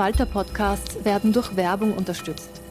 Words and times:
Falter-Podcasts 0.00 1.04
werden 1.04 1.30
durch 1.30 1.54
Werbung 1.56 1.92
unterstützt. 1.92 2.62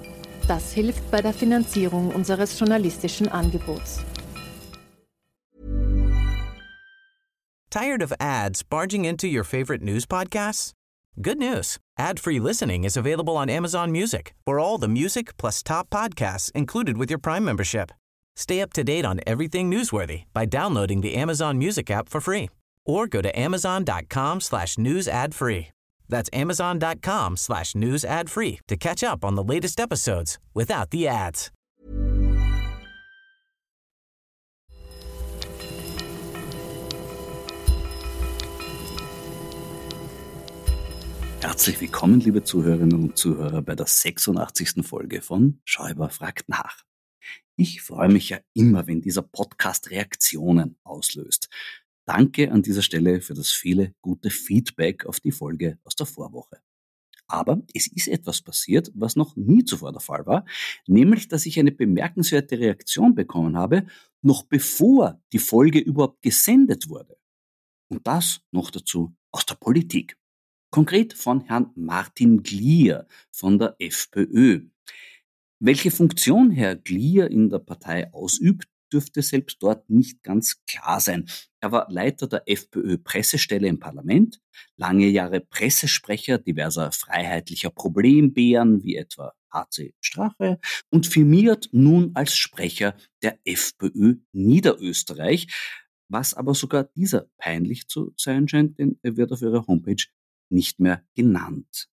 Das 0.48 0.74
hilft 0.74 1.12
bei 1.12 1.22
der 1.22 1.32
Finanzierung 1.32 2.10
unseres 2.10 2.60
journalistischen 2.60 3.30
Angebots. 3.30 4.00
Tired 7.70 8.02
of 8.02 8.12
ads 8.20 8.64
barging 8.64 9.06
into 9.06 9.28
your 9.28 9.44
favorite 9.44 9.84
news 9.84 10.08
podcasts? 10.08 10.72
Good 11.22 11.38
news. 11.38 11.78
Ad-free 12.00 12.40
listening 12.40 12.84
is 12.84 12.98
available 12.98 13.38
on 13.38 13.48
Amazon 13.48 13.92
Music 13.92 14.34
for 14.44 14.60
all 14.60 14.80
the 14.80 14.88
music 14.88 15.38
plus 15.38 15.62
top 15.62 15.92
podcasts 15.92 16.52
included 16.56 16.98
with 16.98 17.12
your 17.12 17.20
Prime 17.20 17.46
membership. 17.46 17.92
Stay 18.36 18.60
up 18.60 18.74
to 18.74 18.84
date 18.84 19.06
on 19.06 19.20
everything 19.28 19.70
newsworthy 19.70 20.24
by 20.34 20.48
downloading 20.48 21.02
the 21.02 21.14
Amazon 21.14 21.60
Music 21.60 21.92
app 21.92 22.10
for 22.10 22.22
free 22.22 22.50
or 22.88 23.06
go 23.06 23.22
to 23.22 23.30
amazon.com 23.40 24.42
slash 24.42 24.80
news. 24.80 25.08
That's 26.10 26.30
amazon.com 26.34 27.38
slash 27.38 27.76
news 27.76 28.04
ad 28.04 28.30
free 28.30 28.60
to 28.68 28.76
catch 28.76 29.04
up 29.04 29.24
on 29.24 29.36
the 29.36 29.44
latest 29.44 29.80
episodes 29.80 30.38
without 30.54 30.90
the 30.90 31.08
ads. 31.08 31.52
Herzlich 41.42 41.80
willkommen, 41.80 42.20
liebe 42.20 42.44
Zuhörerinnen 42.44 42.94
und 42.94 43.18
Zuhörer, 43.18 43.62
bei 43.62 43.74
der 43.74 43.86
86. 43.86 44.86
Folge 44.86 45.22
von 45.22 45.62
Schäuber 45.64 46.10
fragt 46.10 46.50
nach. 46.50 46.84
Ich 47.56 47.82
freue 47.82 48.10
mich 48.10 48.30
ja 48.30 48.40
immer, 48.54 48.88
wenn 48.88 49.02
dieser 49.02 49.22
Podcast 49.22 49.90
Reaktionen 49.90 50.78
auslöst. 50.84 51.50
Danke 52.10 52.52
an 52.52 52.64
dieser 52.64 52.82
Stelle 52.82 53.22
für 53.22 53.36
das 53.36 53.52
viele 53.52 53.94
gute 54.02 54.32
Feedback 54.32 55.06
auf 55.06 55.20
die 55.20 55.32
Folge 55.32 55.78
aus 55.84 55.94
der 55.94 56.08
Vorwoche. 56.08 56.60
Aber 57.28 57.62
es 57.76 57.86
ist 57.86 58.08
etwas 58.08 58.42
passiert, 58.42 58.92
was 58.96 59.16
noch 59.16 59.36
nie 59.36 59.64
zuvor 59.64 59.92
der 59.92 60.02
Fall 60.02 60.26
war, 60.26 60.44
nämlich 60.88 61.28
dass 61.28 61.46
ich 61.46 61.60
eine 61.60 61.72
bemerkenswerte 61.72 62.58
Reaktion 62.58 63.14
bekommen 63.14 63.56
habe, 63.56 63.86
noch 64.24 64.42
bevor 64.42 65.22
die 65.34 65.38
Folge 65.38 65.78
überhaupt 65.78 66.24
gesendet 66.24 66.90
wurde. 66.90 67.16
Und 67.90 68.08
das 68.08 68.42
noch 68.50 68.72
dazu 68.72 69.16
aus 69.30 69.46
der 69.46 69.56
Politik. 69.56 70.18
Konkret 70.72 71.14
von 71.14 71.42
Herrn 71.42 71.70
Martin 71.76 72.42
Glier 72.42 73.06
von 73.30 73.60
der 73.60 73.76
FPÖ. 73.78 74.68
Welche 75.60 75.92
Funktion 75.92 76.50
Herr 76.50 76.76
Glier 76.76 77.30
in 77.30 77.52
der 77.52 77.60
Partei 77.60 78.12
ausübt, 78.12 78.68
dürfte 78.90 79.22
selbst 79.22 79.62
dort 79.62 79.90
nicht 79.90 80.24
ganz 80.24 80.64
klar 80.66 81.00
sein. 81.00 81.30
Er 81.60 81.72
war 81.72 81.88
Leiter 81.90 82.28
der 82.28 82.44
FPÖ-Pressestelle 82.48 83.68
im 83.68 83.80
Parlament, 83.80 84.42
lange 84.78 85.08
Jahre 85.08 85.42
Pressesprecher 85.42 86.38
diverser 86.38 86.92
freiheitlicher 86.92 87.70
Problembären 87.70 88.84
wie 88.84 88.96
etwa 88.96 89.34
HC 89.52 89.94
Strache 90.00 90.60
und 90.90 91.08
firmiert 91.08 91.70
nun 91.72 92.12
als 92.14 92.36
Sprecher 92.36 92.96
der 93.22 93.40
FPÖ 93.46 94.16
Niederösterreich, 94.32 95.48
was 96.08 96.34
aber 96.34 96.56
sogar 96.56 96.86
dieser 96.96 97.30
peinlich 97.38 97.88
zu 97.88 98.14
sein 98.18 98.48
scheint, 98.48 98.80
denn 98.80 99.00
er 99.02 99.18
wird 99.18 99.32
auf 99.32 99.42
ihrer 99.42 99.68
Homepage 99.68 100.06
nicht 100.50 100.80
mehr 100.80 101.06
genannt. 101.16 101.90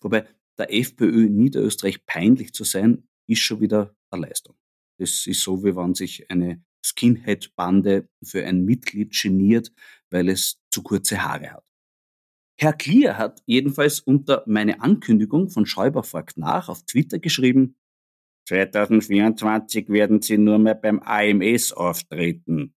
Wobei 0.00 0.26
der 0.58 0.72
FPÖ 0.72 1.28
Niederösterreich 1.28 2.04
peinlich 2.04 2.52
zu 2.52 2.64
sein, 2.64 3.08
ist 3.26 3.40
schon 3.40 3.60
wieder 3.60 3.94
eine 4.10 4.26
Leistung. 4.26 4.56
Das 4.98 5.26
ist 5.26 5.42
so, 5.42 5.62
wie 5.64 5.76
wenn 5.76 5.94
sich 5.94 6.30
eine 6.30 6.62
Skinhead-Bande 6.84 8.08
für 8.22 8.44
ein 8.44 8.64
Mitglied 8.64 9.18
geniert, 9.20 9.72
weil 10.10 10.28
es 10.28 10.60
zu 10.70 10.82
kurze 10.82 11.22
Haare 11.22 11.52
hat. 11.52 11.64
Herr 12.60 12.72
Klier 12.72 13.16
hat 13.16 13.40
jedenfalls 13.46 14.00
unter 14.00 14.42
meine 14.46 14.80
Ankündigung 14.80 15.48
von 15.50 15.66
Schäuber 15.66 16.02
fragt 16.02 16.36
nach 16.36 16.68
auf 16.68 16.84
Twitter 16.84 17.20
geschrieben, 17.20 17.76
2024 18.48 19.90
werden 19.90 20.22
Sie 20.22 20.38
nur 20.38 20.58
mehr 20.58 20.74
beim 20.74 21.00
AMS 21.00 21.72
auftreten. 21.72 22.74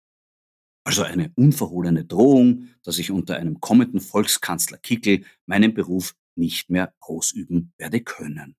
Also 0.83 1.03
eine 1.03 1.31
unverhohlene 1.35 2.05
Drohung, 2.05 2.69
dass 2.83 2.97
ich 2.97 3.11
unter 3.11 3.37
einem 3.37 3.59
kommenden 3.59 4.01
Volkskanzler 4.01 4.79
Kickel 4.79 5.23
meinen 5.45 5.73
Beruf 5.73 6.15
nicht 6.35 6.69
mehr 6.69 6.93
ausüben 6.99 7.73
werde 7.77 8.01
können 8.01 8.55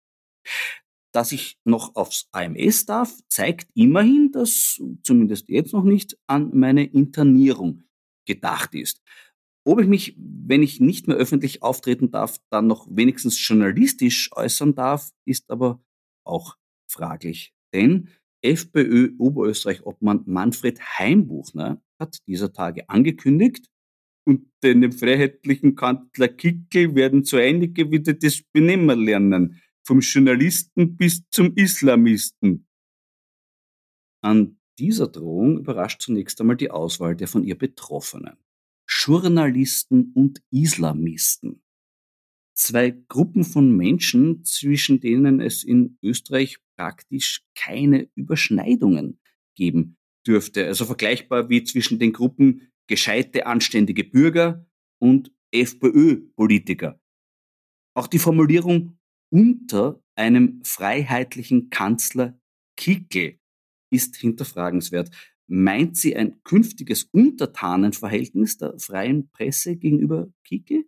dass 1.12 1.32
ich 1.32 1.58
noch 1.64 1.96
aufs 1.96 2.28
AMS 2.32 2.86
darf, 2.86 3.18
zeigt 3.28 3.68
immerhin, 3.74 4.30
dass 4.32 4.80
zumindest 5.02 5.48
jetzt 5.48 5.72
noch 5.72 5.84
nicht 5.84 6.16
an 6.26 6.50
meine 6.54 6.84
Internierung 6.84 7.84
gedacht 8.26 8.74
ist. 8.74 9.02
Ob 9.64 9.80
ich 9.80 9.86
mich, 9.86 10.16
wenn 10.18 10.62
ich 10.62 10.80
nicht 10.80 11.06
mehr 11.06 11.16
öffentlich 11.16 11.62
auftreten 11.62 12.10
darf, 12.10 12.38
dann 12.50 12.66
noch 12.66 12.88
wenigstens 12.90 13.46
journalistisch 13.46 14.30
äußern 14.32 14.74
darf, 14.74 15.10
ist 15.26 15.50
aber 15.50 15.82
auch 16.24 16.56
fraglich. 16.90 17.52
Denn 17.74 18.08
FPÖ 18.42 19.14
Oberösterreich-Obmann 19.18 20.22
Manfred 20.26 20.80
Heimbuchner 20.98 21.82
hat 21.98 22.18
dieser 22.26 22.52
Tage 22.52 22.88
angekündigt, 22.88 23.66
und 24.26 24.46
den 24.62 24.92
freiheitlichen 24.92 25.74
Kanzler 25.74 26.28
Kickel 26.28 26.94
werden 26.94 27.24
so 27.24 27.36
einige 27.36 27.90
wieder 27.90 28.12
das 28.12 28.42
Benehmen 28.52 29.00
lernen 29.00 29.60
vom 29.86 30.00
Journalisten 30.00 30.96
bis 30.96 31.22
zum 31.30 31.54
Islamisten. 31.56 32.66
An 34.22 34.58
dieser 34.78 35.08
Drohung 35.08 35.58
überrascht 35.58 36.02
zunächst 36.02 36.40
einmal 36.40 36.56
die 36.56 36.70
Auswahl 36.70 37.16
der 37.16 37.28
von 37.28 37.44
ihr 37.44 37.56
Betroffenen. 37.56 38.36
Journalisten 38.88 40.12
und 40.14 40.42
Islamisten. 40.50 41.62
Zwei 42.54 42.90
Gruppen 42.90 43.44
von 43.44 43.74
Menschen, 43.74 44.44
zwischen 44.44 45.00
denen 45.00 45.40
es 45.40 45.64
in 45.64 45.98
Österreich 46.02 46.58
praktisch 46.76 47.44
keine 47.54 48.10
Überschneidungen 48.14 49.20
geben 49.54 49.96
dürfte. 50.26 50.66
Also 50.66 50.84
vergleichbar 50.84 51.48
wie 51.48 51.64
zwischen 51.64 51.98
den 51.98 52.12
Gruppen 52.12 52.70
gescheite, 52.86 53.46
anständige 53.46 54.04
Bürger 54.04 54.66
und 54.98 55.32
FPÖ-Politiker. 55.52 57.00
Auch 57.94 58.06
die 58.06 58.18
Formulierung 58.18 58.98
unter 59.30 60.02
einem 60.14 60.60
freiheitlichen 60.64 61.70
Kanzler 61.70 62.38
Kickel 62.76 63.38
ist 63.90 64.16
hinterfragenswert. 64.16 65.10
Meint 65.46 65.96
sie 65.96 66.14
ein 66.14 66.42
künftiges 66.44 67.04
Untertanenverhältnis 67.12 68.58
der 68.58 68.78
freien 68.78 69.30
Presse 69.30 69.76
gegenüber 69.76 70.28
Kickel? 70.44 70.84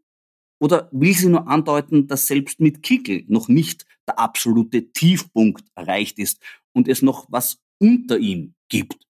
Oder 0.61 0.89
will 0.93 1.13
sie 1.13 1.29
nur 1.29 1.49
andeuten, 1.49 2.07
dass 2.07 2.29
selbst 2.29 2.61
mit 2.61 2.85
Kickel 2.85 3.25
noch 3.27 3.49
nicht 3.49 3.85
der 4.07 4.21
absolute 4.21 4.93
Tiefpunkt 4.93 5.65
erreicht 5.75 6.21
ist 6.21 6.41
und 6.73 6.87
es 6.87 7.03
noch 7.03 7.27
was 7.31 7.61
unter 7.81 8.19
ihm 8.19 8.55
gibt? 8.69 9.05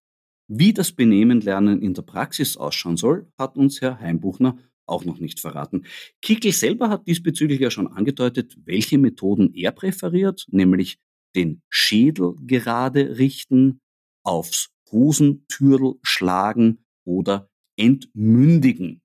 Wie 0.49 0.73
das 0.73 0.93
Benehmen 0.93 1.43
lernen 1.43 1.83
in 1.83 1.95
der 1.95 2.03
Praxis 2.03 2.57
ausschauen 2.57 2.97
soll, 2.97 3.31
hat 3.39 3.57
uns 3.57 3.83
Herr 3.83 4.01
Heimbuchner 4.01 4.57
auch 4.87 5.05
noch 5.05 5.19
nicht 5.19 5.41
verraten. 5.41 5.85
Kickel 6.21 6.53
selber 6.53 6.89
hat 6.89 7.07
diesbezüglich 7.07 7.61
ja 7.61 7.71
schon 7.71 7.87
angedeutet, 7.87 8.57
welche 8.65 8.99
Methoden 8.99 9.55
er 9.55 9.73
präferiert, 9.73 10.47
nämlich 10.51 10.99
den 11.35 11.63
Schädel 11.69 12.35
gerade 12.47 13.19
richten, 13.19 13.81
aufs 14.23 14.71
Hosentürl 14.91 15.95
schlagen 16.03 16.85
oder 17.05 17.49
entmündigen. 17.77 19.03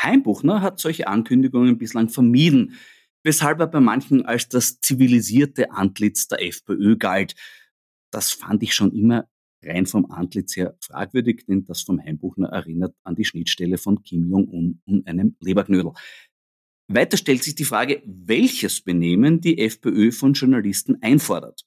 Heimbuchner 0.00 0.62
hat 0.62 0.78
solche 0.78 1.08
Ankündigungen 1.08 1.78
bislang 1.78 2.08
vermieden, 2.08 2.74
weshalb 3.22 3.60
er 3.60 3.66
bei 3.66 3.80
manchen 3.80 4.24
als 4.24 4.48
das 4.48 4.80
zivilisierte 4.80 5.72
Antlitz 5.72 6.28
der 6.28 6.42
FPÖ 6.42 6.96
galt. 6.96 7.34
Das 8.10 8.30
fand 8.30 8.62
ich 8.62 8.74
schon 8.74 8.92
immer 8.92 9.28
rein 9.66 9.86
vom 9.86 10.10
Antlitz 10.10 10.56
her 10.56 10.76
fragwürdig, 10.80 11.44
denn 11.46 11.64
das 11.66 11.82
vom 11.82 12.00
Heimbuchner 12.00 12.48
erinnert 12.48 12.94
an 13.04 13.14
die 13.14 13.24
Schnittstelle 13.24 13.78
von 13.78 14.02
Kim 14.02 14.30
Jong-un 14.30 14.80
und 14.84 15.06
einem 15.06 15.36
Leberknödel. 15.40 15.92
Weiter 16.88 17.16
stellt 17.16 17.42
sich 17.42 17.54
die 17.54 17.64
Frage, 17.64 18.02
welches 18.06 18.80
Benehmen 18.80 19.40
die 19.40 19.58
FPÖ 19.58 20.12
von 20.12 20.34
Journalisten 20.34 21.02
einfordert. 21.02 21.66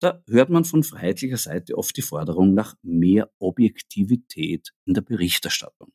Da 0.00 0.22
hört 0.28 0.50
man 0.50 0.64
von 0.64 0.82
freiheitlicher 0.82 1.38
Seite 1.38 1.76
oft 1.76 1.96
die 1.96 2.02
Forderung 2.02 2.54
nach 2.54 2.76
mehr 2.82 3.32
Objektivität 3.38 4.72
in 4.84 4.94
der 4.94 5.00
Berichterstattung. 5.00 5.92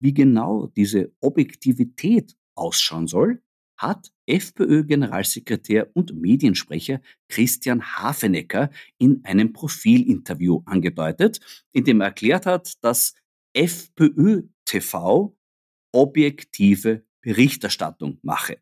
Wie 0.00 0.14
genau 0.14 0.68
diese 0.68 1.12
Objektivität 1.20 2.36
ausschauen 2.54 3.08
soll, 3.08 3.42
hat 3.78 4.12
FPÖ-Generalsekretär 4.26 5.90
und 5.94 6.14
Mediensprecher 6.14 7.00
Christian 7.28 7.82
Hafenecker 7.82 8.70
in 8.98 9.24
einem 9.24 9.52
Profilinterview 9.52 10.62
angedeutet, 10.66 11.40
in 11.72 11.84
dem 11.84 12.00
er 12.00 12.08
erklärt 12.08 12.44
hat, 12.44 12.74
dass 12.82 13.14
FPÖ-TV 13.54 15.34
objektive 15.92 17.04
Berichterstattung 17.22 18.18
mache. 18.22 18.58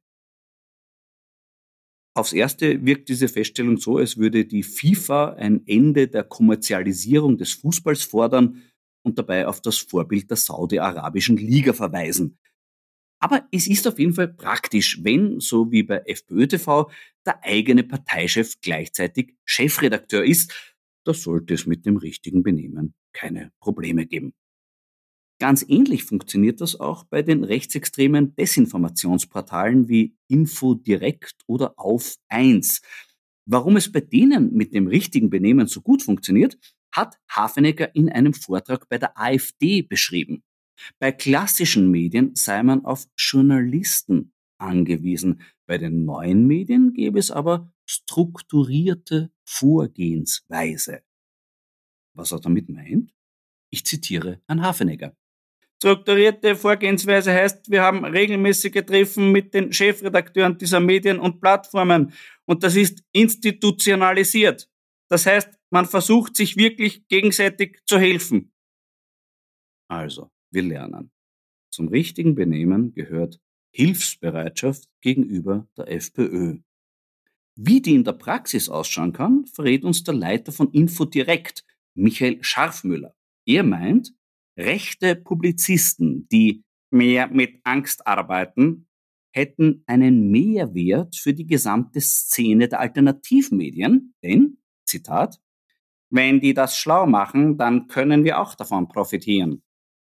Aufs 2.15 2.33
Erste 2.33 2.85
wirkt 2.87 3.11
diese 3.11 3.29
Feststellung 3.29 3.77
so, 3.77 3.99
als 3.99 4.17
würde 4.17 4.47
die 4.47 4.62
FIFA 4.62 5.35
ein 5.35 5.67
Ende 5.67 6.09
der 6.09 6.25
Kommerzialisierung 6.25 7.37
des 7.37 7.53
Fußballs 7.53 8.05
fordern 8.05 8.62
und 9.03 9.19
dabei 9.19 9.47
auf 9.47 9.61
das 9.61 9.77
Vorbild 9.79 10.31
der 10.31 10.39
saudi-arabischen 10.39 11.37
Liga 11.37 11.75
verweisen. 11.75 12.39
Aber 13.26 13.49
es 13.50 13.67
ist 13.67 13.88
auf 13.88 13.99
jeden 13.99 14.12
Fall 14.12 14.28
praktisch, 14.28 15.02
wenn, 15.02 15.40
so 15.40 15.73
wie 15.73 15.82
bei 15.82 15.96
FPÖ-TV, 16.06 16.88
der 17.26 17.43
eigene 17.43 17.82
Parteichef 17.82 18.61
gleichzeitig 18.61 19.34
Chefredakteur 19.44 20.25
ist. 20.25 20.55
Da 21.05 21.12
sollte 21.12 21.55
es 21.55 21.67
mit 21.67 21.87
dem 21.87 21.96
richtigen 21.96 22.44
Benehmen 22.44 22.94
keine 23.12 23.50
Probleme 23.58 24.06
geben. 24.06 24.32
Ganz 25.40 25.64
ähnlich 25.69 26.05
funktioniert 26.05 26.61
das 26.61 26.78
auch 26.78 27.02
bei 27.02 27.23
den 27.23 27.43
rechtsextremen 27.43 28.37
Desinformationsportalen 28.37 29.88
wie 29.88 30.14
InfoDirect 30.28 31.34
oder 31.49 31.75
Auf 31.81 32.14
1. 32.28 32.81
Warum 33.44 33.76
es 33.76 33.90
bei 33.90 34.02
denen 34.02 34.55
mit 34.55 34.73
dem 34.73 34.87
richtigen 34.87 35.31
Benehmen 35.31 35.67
so 35.67 35.81
gut 35.81 36.05
funktioniert, 36.05 36.56
hat 36.93 37.19
Hafenecker 37.28 37.93
in 37.96 38.08
einem 38.08 38.34
Vortrag 38.34 38.88
bei 38.88 38.99
der 38.99 39.19
AfD 39.19 39.82
beschrieben. 39.82 40.44
Bei 40.99 41.12
klassischen 41.12 41.90
Medien 41.90 42.34
sei 42.34 42.62
man 42.62 42.84
auf 42.84 43.06
Journalisten 43.17 44.32
angewiesen. 44.58 45.43
Bei 45.67 45.78
den 45.78 46.05
neuen 46.05 46.46
Medien 46.46 46.93
gäbe 46.93 47.19
es 47.19 47.31
aber 47.31 47.73
strukturierte 47.87 49.31
Vorgehensweise. 49.44 51.02
Was 52.14 52.32
er 52.32 52.40
damit 52.40 52.69
meint? 52.69 53.12
Ich 53.70 53.84
zitiere 53.84 54.40
Herrn 54.46 54.62
Hafenecker. 54.62 55.17
Strukturierte 55.78 56.56
Vorgehensweise 56.56 57.32
heißt, 57.32 57.70
wir 57.70 57.82
haben 57.82 58.05
regelmäßige 58.05 58.84
Treffen 58.87 59.31
mit 59.31 59.52
den 59.52 59.73
Chefredakteuren 59.73 60.56
dieser 60.56 60.81
Medien 60.81 61.20
und 61.20 61.40
Plattformen 61.40 62.14
und 62.46 62.62
das 62.62 62.76
ist 62.76 63.05
institutionalisiert. 63.12 64.70
Das 65.08 65.26
heißt, 65.26 65.50
man 65.70 65.84
versucht 65.84 66.37
sich 66.37 66.56
wirklich 66.56 67.06
gegenseitig 67.08 67.82
zu 67.87 67.99
helfen. 67.99 68.52
Also, 69.88 70.31
wir 70.51 70.63
lernen. 70.63 71.11
Zum 71.71 71.89
richtigen 71.89 72.35
Benehmen 72.35 72.93
gehört 72.95 73.41
Hilfsbereitschaft 73.71 74.89
gegenüber 75.01 75.69
der 75.77 75.91
FPÖ. 75.91 76.59
Wie 77.57 77.81
die 77.81 77.95
in 77.95 78.05
der 78.05 78.13
Praxis 78.13 78.69
ausschauen 78.69 79.13
kann, 79.13 79.47
verrät 79.47 79.85
uns 79.85 80.05
der 80.05 80.15
Leiter 80.15 80.53
von 80.53 80.71
InfoDirect, 80.73 81.65
Michael 81.95 82.43
Scharfmüller. 82.43 83.15
Er 83.47 83.63
meint, 83.63 84.15
rechte 84.59 85.17
Publizisten, 85.17 86.29
die 86.29 86.65
mehr 86.91 87.29
mit 87.29 87.61
Angst 87.65 88.07
arbeiten, 88.07 88.89
hätten 89.33 89.85
einen 89.87 90.31
Mehrwert 90.31 91.17
für 91.17 91.35
die 91.35 91.47
gesamte 91.47 92.01
Szene 92.01 92.69
der 92.69 92.81
Alternativmedien, 92.81 94.15
denn, 94.23 94.59
Zitat, 94.87 95.41
wenn 96.11 96.41
die 96.41 96.55
das 96.55 96.79
schlau 96.79 97.07
machen, 97.07 97.59
dann 97.59 97.87
können 97.89 98.25
wir 98.25 98.41
auch 98.41 98.55
davon 98.55 98.89
profitieren. 98.89 99.63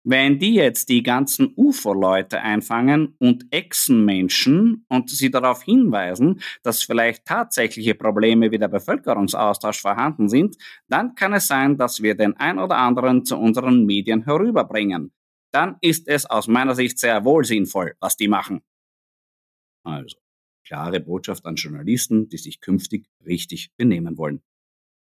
Wenn 0.02 0.38
die 0.38 0.54
jetzt 0.54 0.88
die 0.88 1.02
ganzen 1.02 1.52
UFO-Leute 1.56 2.40
einfangen 2.40 3.16
und 3.18 3.44
Echsenmenschen 3.50 4.86
und 4.88 5.10
sie 5.10 5.30
darauf 5.30 5.62
hinweisen, 5.62 6.40
dass 6.62 6.82
vielleicht 6.82 7.26
tatsächliche 7.26 7.94
Probleme 7.94 8.50
wie 8.50 8.58
der 8.58 8.68
Bevölkerungsaustausch 8.68 9.82
vorhanden 9.82 10.30
sind, 10.30 10.56
dann 10.88 11.14
kann 11.14 11.34
es 11.34 11.48
sein, 11.48 11.76
dass 11.76 12.02
wir 12.02 12.14
den 12.14 12.34
ein 12.38 12.58
oder 12.58 12.78
anderen 12.78 13.26
zu 13.26 13.36
unseren 13.36 13.84
Medien 13.84 14.24
herüberbringen. 14.24 15.12
Dann 15.52 15.76
ist 15.82 16.08
es 16.08 16.24
aus 16.24 16.48
meiner 16.48 16.74
Sicht 16.74 16.98
sehr 16.98 17.24
wohl 17.26 17.44
sinnvoll, 17.44 17.94
was 18.00 18.16
die 18.16 18.28
machen. 18.28 18.62
Also, 19.84 20.16
klare 20.64 21.00
Botschaft 21.00 21.44
an 21.44 21.56
Journalisten, 21.56 22.28
die 22.28 22.38
sich 22.38 22.60
künftig 22.60 23.06
richtig 23.26 23.70
benehmen 23.76 24.16
wollen. 24.16 24.42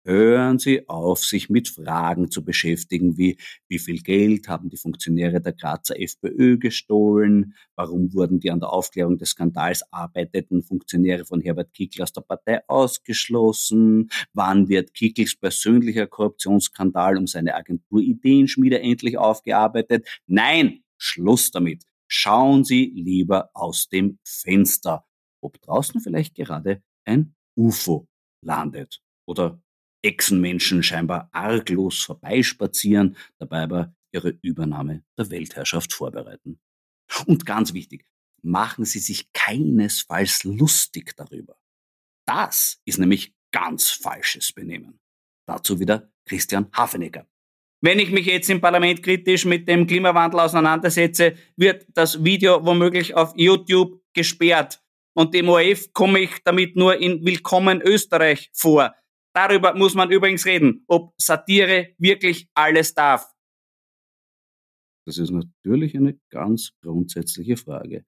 Hören 0.04 0.58
Sie 0.58 0.90
auf, 0.90 1.20
sich 1.20 1.52
mit 1.52 1.70
Fragen 1.70 2.32
zu 2.32 2.44
beschäftigen 2.44 3.18
wie 3.18 3.38
wie 3.68 3.78
viel 3.78 4.02
Geld 4.02 4.48
haben 4.48 4.70
die 4.70 4.78
Funktionäre 4.78 5.42
der 5.42 5.54
Grazer 5.54 6.00
FPÖ 6.00 6.58
gestohlen, 6.58 7.54
warum 7.76 8.12
wurden 8.12 8.40
die 8.40 8.50
an 8.50 8.60
der 8.60 8.74
Aufklärung 8.74 9.20
des 9.20 9.30
Skandals 9.30 9.84
arbeitenden 9.92 10.64
Funktionäre 10.64 11.24
von 11.24 11.40
Herbert 11.40 11.72
Kickl 11.74 12.02
aus 12.02 12.14
der 12.14 12.22
Partei 12.22 12.68
ausgeschlossen, 12.68 14.10
wann 14.34 14.70
wird 14.70 14.96
Kickls 14.96 15.36
persönlicher 15.36 16.08
Korruptionsskandal 16.08 17.16
um 17.18 17.28
seine 17.28 17.54
Agentur 17.54 18.00
Ideenschmiede 18.02 18.82
endlich 18.82 19.20
aufgearbeitet? 19.20 20.08
Nein, 20.26 20.84
Schluss 20.98 21.52
damit. 21.52 21.84
Schauen 22.08 22.64
Sie 22.64 22.92
lieber 22.96 23.52
aus 23.54 23.88
dem 23.88 24.18
Fenster, 24.24 25.06
ob 25.42 25.62
draußen 25.62 26.02
vielleicht 26.02 26.34
gerade 26.34 26.82
ein 27.06 27.36
UFO 27.56 28.08
landet 28.42 29.00
oder 29.28 29.62
Echsenmenschen 30.02 30.84
scheinbar 30.84 31.30
arglos 31.32 32.04
vorbeispazieren, 32.04 33.16
dabei 33.38 33.64
aber 33.64 33.96
ihre 34.12 34.38
Übernahme 34.42 35.04
der 35.18 35.30
Weltherrschaft 35.30 35.94
vorbereiten. 35.94 36.60
Und 37.26 37.46
ganz 37.46 37.74
wichtig, 37.74 38.06
machen 38.42 38.86
Sie 38.86 39.00
sich 39.00 39.32
keinesfalls 39.34 40.44
lustig 40.44 41.16
darüber. 41.16 41.58
Das 42.26 42.82
ist 42.86 42.98
nämlich 42.98 43.34
ganz 43.52 43.92
falsches 43.92 44.52
Benehmen. 44.54 45.00
Dazu 45.48 45.80
wieder 45.80 46.12
Christian 46.26 46.68
Hafenecker. 46.76 47.28
Wenn 47.84 48.00
ich 48.00 48.12
mich 48.12 48.28
jetzt 48.28 48.50
im 48.50 48.62
Parlament 48.62 49.02
kritisch 49.02 49.44
mit 49.46 49.68
dem 49.68 49.88
Klimawandel 49.88 50.40
auseinandersetze, 50.40 51.36
wird 51.56 51.88
das 51.94 52.24
Video 52.24 52.64
womöglich 52.64 53.16
auf 53.16 53.34
YouTube 53.36 54.02
gesperrt. 54.14 54.82
Und 55.14 55.34
dem 55.34 55.50
ORF 55.50 55.92
komme 55.92 56.20
ich 56.20 56.44
damit 56.44 56.76
nur 56.76 56.96
in 56.98 57.26
Willkommen 57.26 57.82
Österreich 57.82 58.50
vor. 58.54 58.94
Darüber 59.34 59.74
muss 59.76 59.94
man 59.94 60.12
übrigens 60.12 60.46
reden, 60.46 60.84
ob 60.88 61.14
Satire 61.18 61.94
wirklich 61.98 62.50
alles 62.54 62.94
darf. 62.94 63.32
Das 65.06 65.18
ist 65.18 65.32
natürlich 65.32 65.96
eine 65.96 66.20
ganz 66.30 66.72
grundsätzliche 66.82 67.58
Frage. 67.58 68.06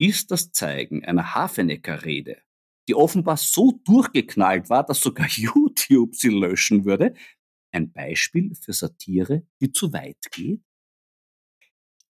Ist 0.00 0.30
das 0.30 0.50
Zeigen 0.50 1.04
einer 1.04 1.34
Hafenecker-Rede, 1.34 2.42
die 2.88 2.94
offenbar 2.94 3.36
so 3.36 3.80
durchgeknallt 3.84 4.68
war, 4.68 4.84
dass 4.84 5.00
sogar 5.00 5.28
YouTube 5.30 6.14
sie 6.16 6.30
löschen 6.30 6.84
würde, 6.84 7.14
ein 7.72 7.92
Beispiel 7.92 8.54
für 8.54 8.72
Satire, 8.72 9.46
die 9.60 9.70
zu 9.72 9.92
weit 9.92 10.30
geht? 10.32 10.62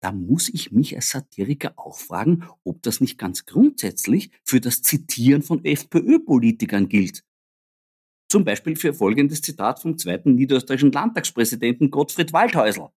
Da 0.01 0.13
muss 0.13 0.49
ich 0.49 0.71
mich 0.71 0.95
als 0.95 1.11
Satiriker 1.11 1.75
auch 1.77 1.99
fragen, 1.99 2.45
ob 2.65 2.83
das 2.83 3.01
nicht 3.01 3.19
ganz 3.19 3.47
grundsätzlich 3.47 4.31
für 4.45 4.61
das 4.61 4.83
Zitieren 4.83 5.43
von 5.43 5.65
FPÖ-Politikern 5.65 6.89
gilt. 6.89 7.25
Zum 8.31 8.45
Beispiel 8.45 8.77
für 8.77 8.93
folgendes 8.93 9.41
Zitat 9.41 9.81
vom 9.81 9.97
zweiten 9.97 10.35
niederösterreichischen 10.35 10.93
Landtagspräsidenten 10.93 11.91
Gottfried 11.91 12.33
Waldhäusl. 12.33 12.89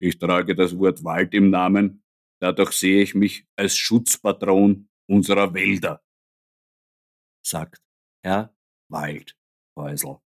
Ich 0.00 0.18
trage 0.18 0.56
das 0.56 0.76
Wort 0.76 1.04
Wald 1.04 1.32
im 1.34 1.50
Namen, 1.50 2.02
dadurch 2.40 2.72
sehe 2.72 3.02
ich 3.02 3.14
mich 3.14 3.46
als 3.56 3.76
Schutzpatron 3.76 4.88
unserer 5.08 5.54
Wälder, 5.54 6.02
sagt 7.46 7.80
Herr 8.24 8.54
Waldhäusl. 8.90 10.18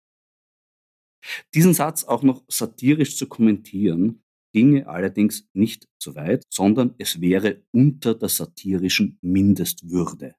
Diesen 1.53 1.73
Satz 1.73 2.05
auch 2.05 2.23
noch 2.23 2.45
satirisch 2.47 3.17
zu 3.17 3.27
kommentieren, 3.27 4.23
ginge 4.53 4.87
allerdings 4.87 5.47
nicht 5.53 5.87
zu 5.99 6.15
weit, 6.15 6.45
sondern 6.49 6.95
es 6.97 7.19
wäre 7.19 7.63
unter 7.71 8.15
der 8.15 8.29
satirischen 8.29 9.19
Mindestwürde. 9.21 10.38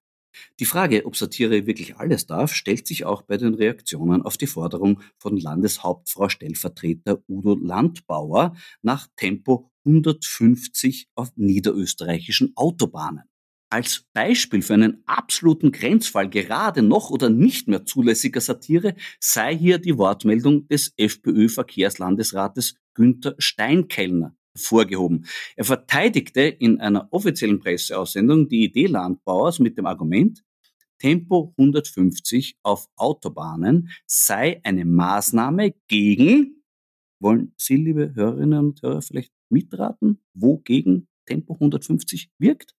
Die 0.59 0.65
Frage, 0.65 1.07
ob 1.07 1.17
Satire 1.17 1.67
wirklich 1.67 1.97
alles 1.97 2.27
darf, 2.27 2.55
stellt 2.55 2.87
sich 2.87 3.05
auch 3.05 3.23
bei 3.23 3.37
den 3.37 3.55
Reaktionen 3.55 4.23
auf 4.23 4.37
die 4.37 4.47
Forderung 4.47 5.01
von 5.19 5.37
Landeshauptfrau 5.37 6.29
Stellvertreter 6.29 7.23
Udo 7.29 7.55
Landbauer 7.57 8.55
nach 8.83 9.09
Tempo 9.17 9.71
150 9.85 11.09
auf 11.15 11.31
niederösterreichischen 11.37 12.53
Autobahnen. 12.57 13.25
Als 13.73 14.05
Beispiel 14.13 14.63
für 14.63 14.75
einen 14.75 15.03
absoluten 15.07 15.71
Grenzfall 15.71 16.29
gerade 16.29 16.83
noch 16.83 17.11
oder 17.11 17.31
nicht 17.31 17.69
mehr 17.69 17.85
zulässiger 17.87 18.41
Satire 18.41 18.97
sei 19.21 19.57
hier 19.57 19.79
die 19.79 19.97
Wortmeldung 19.97 20.67
des 20.67 20.93
FPÖ-Verkehrslandesrates 20.97 22.75
Günther 22.95 23.37
Steinkellner 23.39 24.35
vorgehoben. 24.57 25.27
Er 25.57 25.65
verteidigte 25.65 26.43
in 26.43 26.81
einer 26.81 27.09
offiziellen 27.13 27.61
Presseaussendung 27.61 28.49
die 28.49 28.65
Idee 28.65 28.87
Landbauers 28.87 29.59
mit 29.59 29.79
dem 29.79 29.87
Argument, 29.87 30.43
Tempo 30.99 31.55
150 31.57 32.59
auf 32.63 32.89
Autobahnen 32.97 33.91
sei 34.07 34.61
eine 34.65 34.85
Maßnahme 34.85 35.75
gegen, 35.89 36.63
wollen 37.21 37.55
Sie, 37.57 37.77
liebe 37.77 38.15
Hörerinnen 38.15 38.59
und 38.59 38.83
Hörer, 38.83 39.03
vielleicht 39.03 39.33
mitraten, 39.49 40.23
wogegen 40.35 41.09
Tempo 41.27 41.55
150 41.55 42.31
wirkt? 42.39 42.75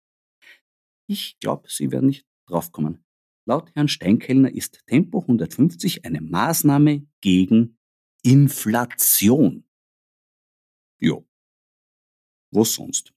Ich 1.08 1.40
glaube, 1.40 1.68
Sie 1.68 1.92
werden 1.92 2.08
nicht 2.08 2.25
draufkommen. 2.48 3.04
Laut 3.48 3.72
Herrn 3.75 3.88
Steinkellner 3.88 4.54
ist 4.54 4.86
Tempo 4.86 5.22
150 5.22 6.06
eine 6.06 6.22
Maßnahme 6.22 7.08
gegen 7.22 7.78
Inflation. 8.22 9.66
Jo, 11.00 11.25
wo 12.51 12.63
sonst? 12.63 13.13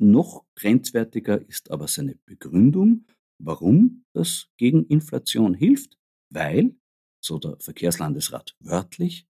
Noch 0.00 0.44
grenzwertiger 0.54 1.40
ist 1.48 1.70
aber 1.70 1.88
seine 1.88 2.16
Begründung, 2.24 3.06
warum 3.38 4.04
das 4.12 4.48
gegen 4.56 4.86
Inflation 4.86 5.54
hilft, 5.54 5.98
weil, 6.30 6.76
so 7.20 7.38
der 7.38 7.58
Verkehrslandesrat 7.58 8.56
wörtlich, 8.60 9.26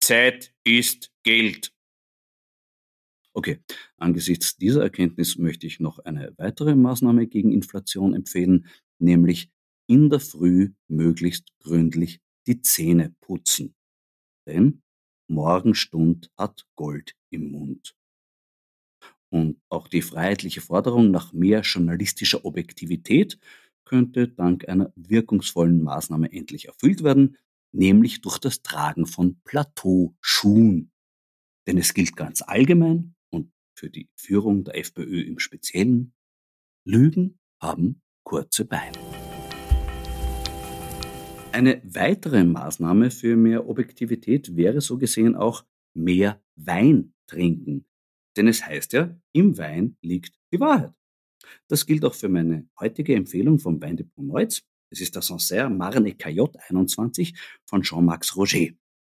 Zeit 0.00 0.54
ist 0.64 1.12
Geld. 1.24 1.72
Okay, 3.34 3.60
angesichts 3.98 4.56
dieser 4.56 4.82
Erkenntnis 4.82 5.36
möchte 5.36 5.66
ich 5.66 5.78
noch 5.78 5.98
eine 5.98 6.32
weitere 6.38 6.74
Maßnahme 6.74 7.26
gegen 7.26 7.52
Inflation 7.52 8.14
empfehlen, 8.14 8.66
nämlich 8.98 9.50
in 9.88 10.08
der 10.08 10.20
Früh 10.20 10.72
möglichst 10.88 11.52
gründlich 11.58 12.20
die 12.46 12.62
Zähne 12.62 13.14
putzen. 13.20 13.74
Denn 14.46 14.82
Morgenstund 15.28 16.30
hat 16.38 16.66
Gold 16.76 17.14
im 17.36 17.52
Mund. 17.52 17.94
Und 19.30 19.60
auch 19.68 19.88
die 19.88 20.02
freiheitliche 20.02 20.60
Forderung 20.60 21.10
nach 21.10 21.32
mehr 21.32 21.60
journalistischer 21.60 22.44
Objektivität 22.44 23.38
könnte 23.84 24.28
dank 24.28 24.68
einer 24.68 24.92
wirkungsvollen 24.96 25.82
Maßnahme 25.82 26.32
endlich 26.32 26.66
erfüllt 26.66 27.02
werden, 27.02 27.36
nämlich 27.72 28.20
durch 28.20 28.38
das 28.38 28.62
Tragen 28.62 29.06
von 29.06 29.40
Plateauschuhen. 29.44 30.90
Denn 31.66 31.78
es 31.78 31.94
gilt 31.94 32.16
ganz 32.16 32.42
allgemein 32.42 33.14
und 33.30 33.52
für 33.74 33.90
die 33.90 34.08
Führung 34.16 34.64
der 34.64 34.78
FPÖ 34.78 35.22
im 35.22 35.38
Speziellen, 35.38 36.12
Lügen 36.84 37.38
haben 37.60 38.00
kurze 38.24 38.64
Beine. 38.64 38.96
Eine 41.52 41.80
weitere 41.84 42.44
Maßnahme 42.44 43.10
für 43.10 43.36
mehr 43.36 43.68
Objektivität 43.68 44.56
wäre 44.56 44.80
so 44.80 44.98
gesehen 44.98 45.34
auch 45.34 45.64
mehr 45.94 46.40
Wein 46.54 47.14
trinken. 47.26 47.86
Denn 48.36 48.48
es 48.48 48.64
heißt 48.64 48.92
ja, 48.92 49.16
im 49.32 49.56
Wein 49.58 49.96
liegt 50.02 50.38
die 50.52 50.60
Wahrheit. 50.60 50.92
Das 51.68 51.86
gilt 51.86 52.04
auch 52.04 52.14
für 52.14 52.28
meine 52.28 52.68
heutige 52.80 53.14
Empfehlung 53.14 53.58
vom 53.58 53.80
Weindepot 53.80 54.24
Neutz. 54.24 54.62
Es 54.90 55.00
ist 55.00 55.14
der 55.14 55.22
Sancerre 55.22 55.70
Marne 55.70 56.14
Cayotte 56.14 56.58
21 56.68 57.34
von 57.66 57.82
Jean-Max 57.82 58.36
Roger. 58.36 58.68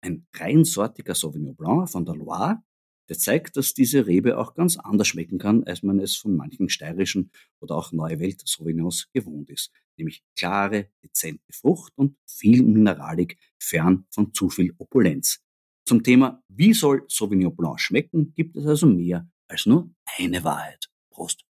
Ein 0.01 0.27
reinsortiger 0.33 1.15
Sauvignon 1.15 1.55
Blanc 1.55 1.89
von 1.89 2.05
der 2.05 2.15
Loire, 2.15 2.63
der 3.09 3.17
zeigt, 3.17 3.57
dass 3.57 3.73
diese 3.73 4.05
Rebe 4.05 4.37
auch 4.37 4.53
ganz 4.53 4.77
anders 4.77 5.07
schmecken 5.07 5.39
kann, 5.39 5.63
als 5.63 5.83
man 5.83 5.99
es 5.99 6.15
von 6.15 6.35
manchen 6.35 6.69
steirischen 6.69 7.31
oder 7.59 7.75
auch 7.75 7.91
Neuwelt 7.91 8.47
Sauvignons 8.47 9.09
gewohnt 9.13 9.49
ist. 9.49 9.71
Nämlich 9.97 10.23
klare, 10.37 10.89
dezente 11.03 11.51
Frucht 11.51 11.91
und 11.97 12.15
viel 12.25 12.63
Mineralik, 12.63 13.37
fern 13.59 14.05
von 14.11 14.33
zu 14.33 14.49
viel 14.49 14.73
Opulenz. 14.77 15.43
Zum 15.89 16.03
Thema, 16.03 16.43
wie 16.49 16.75
soll 16.75 17.03
Sauvignon 17.07 17.55
Blanc 17.55 17.79
schmecken, 17.79 18.31
gibt 18.35 18.55
es 18.55 18.67
also 18.67 18.85
mehr 18.85 19.27
als 19.47 19.65
nur 19.65 19.89
eine 20.19 20.43
Wahrheit. 20.43 20.87
Prost! 21.09 21.43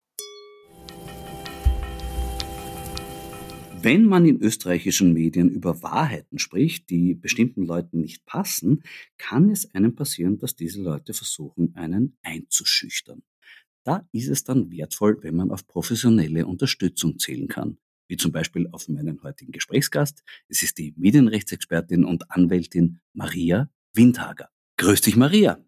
Wenn 3.82 4.06
man 4.06 4.26
in 4.26 4.40
österreichischen 4.40 5.12
Medien 5.12 5.48
über 5.50 5.82
Wahrheiten 5.82 6.38
spricht, 6.38 6.88
die 6.88 7.16
bestimmten 7.16 7.66
Leuten 7.66 8.00
nicht 8.00 8.26
passen, 8.26 8.84
kann 9.16 9.50
es 9.50 9.74
einem 9.74 9.96
passieren, 9.96 10.38
dass 10.38 10.54
diese 10.54 10.82
Leute 10.82 11.14
versuchen, 11.14 11.74
einen 11.74 12.16
einzuschüchtern. 12.22 13.24
Da 13.82 14.08
ist 14.12 14.28
es 14.28 14.44
dann 14.44 14.70
wertvoll, 14.70 15.20
wenn 15.22 15.34
man 15.34 15.50
auf 15.50 15.66
professionelle 15.66 16.46
Unterstützung 16.46 17.18
zählen 17.18 17.48
kann, 17.48 17.78
wie 18.06 18.16
zum 18.16 18.30
Beispiel 18.30 18.68
auf 18.70 18.88
meinen 18.88 19.20
heutigen 19.24 19.50
Gesprächsgast. 19.50 20.22
Es 20.46 20.62
ist 20.62 20.78
die 20.78 20.94
Medienrechtsexpertin 20.96 22.04
und 22.04 22.30
Anwältin 22.30 23.00
Maria 23.14 23.68
Windhager. 23.98 24.48
Grüß 24.78 25.00
dich, 25.02 25.16
Maria. 25.16 25.58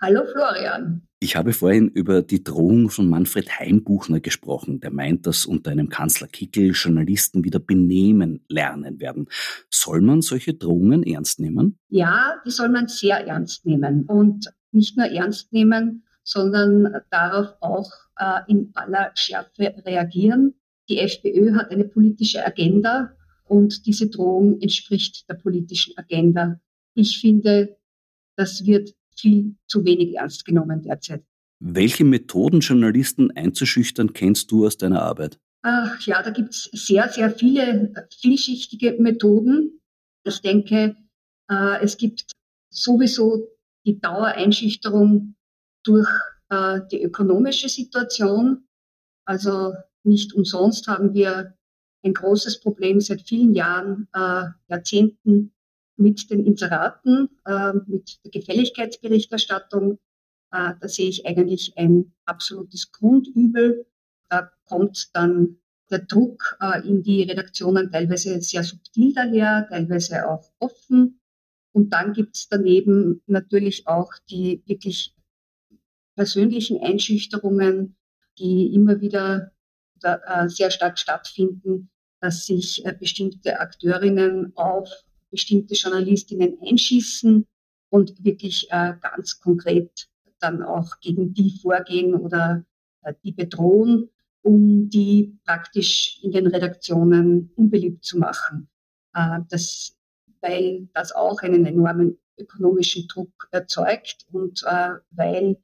Hallo, 0.00 0.20
Florian. 0.30 1.08
Ich 1.20 1.34
habe 1.34 1.52
vorhin 1.52 1.88
über 1.88 2.22
die 2.22 2.44
Drohung 2.44 2.90
von 2.90 3.08
Manfred 3.08 3.58
Heimbuchner 3.58 4.20
gesprochen, 4.20 4.78
der 4.78 4.92
meint, 4.92 5.26
dass 5.26 5.46
unter 5.46 5.72
einem 5.72 5.88
Kanzler 5.88 6.28
Kickel 6.28 6.70
Journalisten 6.72 7.42
wieder 7.42 7.58
benehmen 7.58 8.44
lernen 8.46 9.00
werden. 9.00 9.26
Soll 9.70 10.02
man 10.02 10.20
solche 10.20 10.54
Drohungen 10.54 11.02
ernst 11.02 11.40
nehmen? 11.40 11.78
Ja, 11.88 12.36
die 12.44 12.50
soll 12.50 12.68
man 12.68 12.86
sehr 12.86 13.26
ernst 13.26 13.66
nehmen. 13.66 14.04
Und 14.04 14.52
nicht 14.70 14.96
nur 14.96 15.06
ernst 15.06 15.52
nehmen, 15.52 16.04
sondern 16.22 17.00
darauf 17.10 17.54
auch 17.60 17.90
äh, 18.18 18.40
in 18.48 18.70
aller 18.74 19.10
Schärfe 19.14 19.74
reagieren. 19.84 20.54
Die 20.90 20.98
FPÖ 20.98 21.54
hat 21.54 21.70
eine 21.70 21.84
politische 21.84 22.46
Agenda 22.46 23.16
und 23.44 23.86
diese 23.86 24.08
Drohung 24.08 24.60
entspricht 24.60 25.28
der 25.28 25.34
politischen 25.34 25.96
Agenda. 25.96 26.60
Ich 26.94 27.20
finde, 27.20 27.77
das 28.38 28.64
wird 28.64 28.94
viel 29.16 29.56
zu 29.66 29.84
wenig 29.84 30.14
ernst 30.14 30.44
genommen 30.44 30.82
derzeit. 30.82 31.24
Welche 31.60 32.04
Methoden, 32.04 32.60
Journalisten 32.60 33.32
einzuschüchtern, 33.32 34.12
kennst 34.12 34.52
du 34.52 34.64
aus 34.64 34.76
deiner 34.76 35.02
Arbeit? 35.02 35.40
Ach 35.62 36.00
ja, 36.02 36.22
da 36.22 36.30
gibt 36.30 36.50
es 36.50 36.70
sehr, 36.72 37.08
sehr 37.08 37.30
viele 37.32 37.92
vielschichtige 38.20 38.96
Methoden. 39.00 39.80
Ich 40.22 40.40
denke, 40.40 40.96
äh, 41.50 41.82
es 41.82 41.96
gibt 41.96 42.30
sowieso 42.70 43.48
die 43.84 43.98
Dauereinschüchterung 43.98 45.34
durch 45.82 46.08
äh, 46.50 46.80
die 46.92 47.02
ökonomische 47.02 47.68
Situation. 47.68 48.68
Also 49.24 49.74
nicht 50.04 50.32
umsonst 50.32 50.86
haben 50.86 51.12
wir 51.12 51.54
ein 52.04 52.14
großes 52.14 52.60
Problem 52.60 53.00
seit 53.00 53.22
vielen 53.22 53.54
Jahren, 53.54 54.06
äh, 54.12 54.44
Jahrzehnten 54.68 55.52
mit 55.98 56.30
den 56.30 56.44
Inseraten, 56.46 57.28
äh, 57.44 57.72
mit 57.86 58.20
der 58.24 58.30
Gefälligkeitsberichterstattung. 58.30 59.98
Äh, 60.50 60.74
da 60.80 60.88
sehe 60.88 61.08
ich 61.08 61.26
eigentlich 61.26 61.76
ein 61.76 62.12
absolutes 62.24 62.92
Grundübel. 62.92 63.86
Da 64.28 64.50
kommt 64.66 65.10
dann 65.14 65.58
der 65.90 66.00
Druck 66.00 66.56
äh, 66.60 66.86
in 66.86 67.02
die 67.02 67.22
Redaktionen 67.22 67.90
teilweise 67.90 68.40
sehr 68.40 68.62
subtil 68.62 69.12
daher, 69.14 69.66
teilweise 69.68 70.28
auch 70.28 70.50
offen. 70.58 71.20
Und 71.72 71.92
dann 71.92 72.12
gibt 72.12 72.36
es 72.36 72.48
daneben 72.48 73.22
natürlich 73.26 73.86
auch 73.86 74.12
die 74.30 74.62
wirklich 74.66 75.14
persönlichen 76.14 76.80
Einschüchterungen, 76.82 77.96
die 78.38 78.74
immer 78.74 79.00
wieder 79.00 79.52
äh, 80.02 80.48
sehr 80.48 80.70
stark 80.70 80.98
stattfinden, 80.98 81.90
dass 82.20 82.46
sich 82.46 82.84
äh, 82.84 82.94
bestimmte 82.98 83.60
Akteurinnen 83.60 84.52
auf 84.56 84.90
bestimmte 85.30 85.74
Journalistinnen 85.74 86.58
einschießen 86.60 87.46
und 87.90 88.24
wirklich 88.24 88.68
äh, 88.70 88.94
ganz 89.00 89.40
konkret 89.40 90.08
dann 90.40 90.62
auch 90.62 91.00
gegen 91.00 91.34
die 91.34 91.58
vorgehen 91.60 92.14
oder 92.14 92.64
äh, 93.02 93.14
die 93.24 93.32
bedrohen, 93.32 94.10
um 94.42 94.88
die 94.88 95.38
praktisch 95.44 96.20
in 96.22 96.32
den 96.32 96.46
Redaktionen 96.46 97.50
unbeliebt 97.56 98.04
zu 98.04 98.18
machen. 98.18 98.68
Äh, 99.14 99.40
das, 99.48 99.96
weil 100.40 100.88
das 100.94 101.12
auch 101.12 101.40
einen 101.42 101.66
enormen 101.66 102.18
ökonomischen 102.38 103.08
Druck 103.08 103.48
erzeugt 103.50 104.26
und 104.30 104.62
äh, 104.64 104.90
weil 105.10 105.56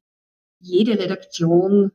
jede 0.59 0.99
Redaktion 0.99 1.93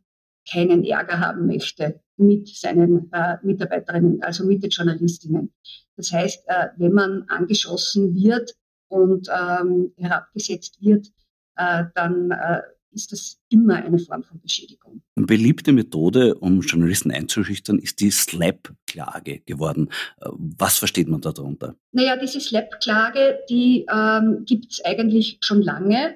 keinen 0.49 0.83
Ärger 0.83 1.19
haben 1.19 1.47
möchte 1.47 2.01
mit 2.19 2.47
seinen 2.47 3.11
äh, 3.11 3.37
Mitarbeiterinnen, 3.43 4.21
also 4.21 4.45
mit 4.45 4.63
den 4.63 4.69
Journalistinnen. 4.69 5.53
Das 5.95 6.11
heißt, 6.11 6.43
äh, 6.47 6.67
wenn 6.77 6.93
man 6.93 7.23
angeschossen 7.27 8.15
wird 8.15 8.53
und 8.87 9.27
ähm, 9.29 9.91
herabgesetzt 9.97 10.81
wird, 10.81 11.07
äh, 11.55 11.85
dann 11.95 12.31
äh, 12.31 12.61
ist 12.91 13.11
das 13.11 13.37
immer 13.49 13.75
eine 13.75 13.99
Form 13.99 14.23
von 14.23 14.39
Beschädigung. 14.41 15.01
Eine 15.15 15.25
beliebte 15.25 15.71
Methode, 15.71 16.35
um 16.35 16.61
Journalisten 16.61 17.11
einzuschüchtern, 17.11 17.79
ist 17.79 17.99
die 17.99 18.11
Slap-Klage 18.11 19.41
geworden. 19.45 19.89
Äh, 20.21 20.29
was 20.31 20.77
versteht 20.77 21.07
man 21.07 21.21
darunter? 21.21 21.75
Naja, 21.91 22.17
diese 22.17 22.39
Slap-Klage, 22.39 23.39
die 23.49 23.85
ähm, 23.91 24.43
gibt 24.45 24.71
es 24.71 24.85
eigentlich 24.85 25.37
schon 25.41 25.61
lange. 25.61 26.15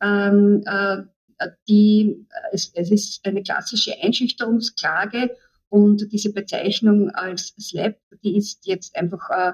Ähm, 0.00 0.62
äh, 0.66 0.98
die, 1.68 2.26
es, 2.52 2.72
es 2.74 2.90
ist 2.90 3.26
eine 3.26 3.42
klassische 3.42 3.94
Einschüchterungsklage 4.00 5.36
und 5.68 6.12
diese 6.12 6.32
Bezeichnung 6.32 7.10
als 7.10 7.54
SLAP, 7.58 7.98
die 8.22 8.36
ist 8.36 8.66
jetzt 8.66 8.94
einfach 8.96 9.30
äh, 9.30 9.52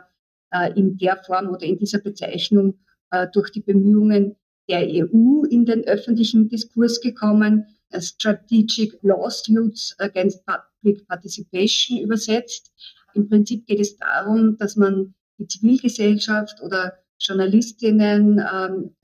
äh, 0.50 0.73
in 0.78 0.97
der 0.99 1.16
Form 1.16 1.49
oder 1.49 1.62
in 1.62 1.78
dieser 1.78 2.00
Bezeichnung 2.00 2.78
äh, 3.11 3.26
durch 3.33 3.50
die 3.50 3.61
Bemühungen 3.61 4.37
der 4.68 4.80
EU 4.80 5.45
in 5.45 5.64
den 5.64 5.85
öffentlichen 5.85 6.49
Diskurs 6.49 7.00
gekommen, 7.00 7.66
Strategic 7.99 8.99
Lawsuits 9.02 9.95
Against 9.99 10.45
Public 10.45 11.07
Participation 11.07 11.99
übersetzt. 11.99 12.71
Im 13.14 13.28
Prinzip 13.28 13.66
geht 13.66 13.80
es 13.80 13.97
darum, 13.97 14.59
dass 14.59 14.76
man 14.76 15.14
die 15.38 15.47
Zivilgesellschaft 15.47 16.61
oder 16.62 16.99
Journalistinnen, 17.18 18.45
ähm, 18.52 18.95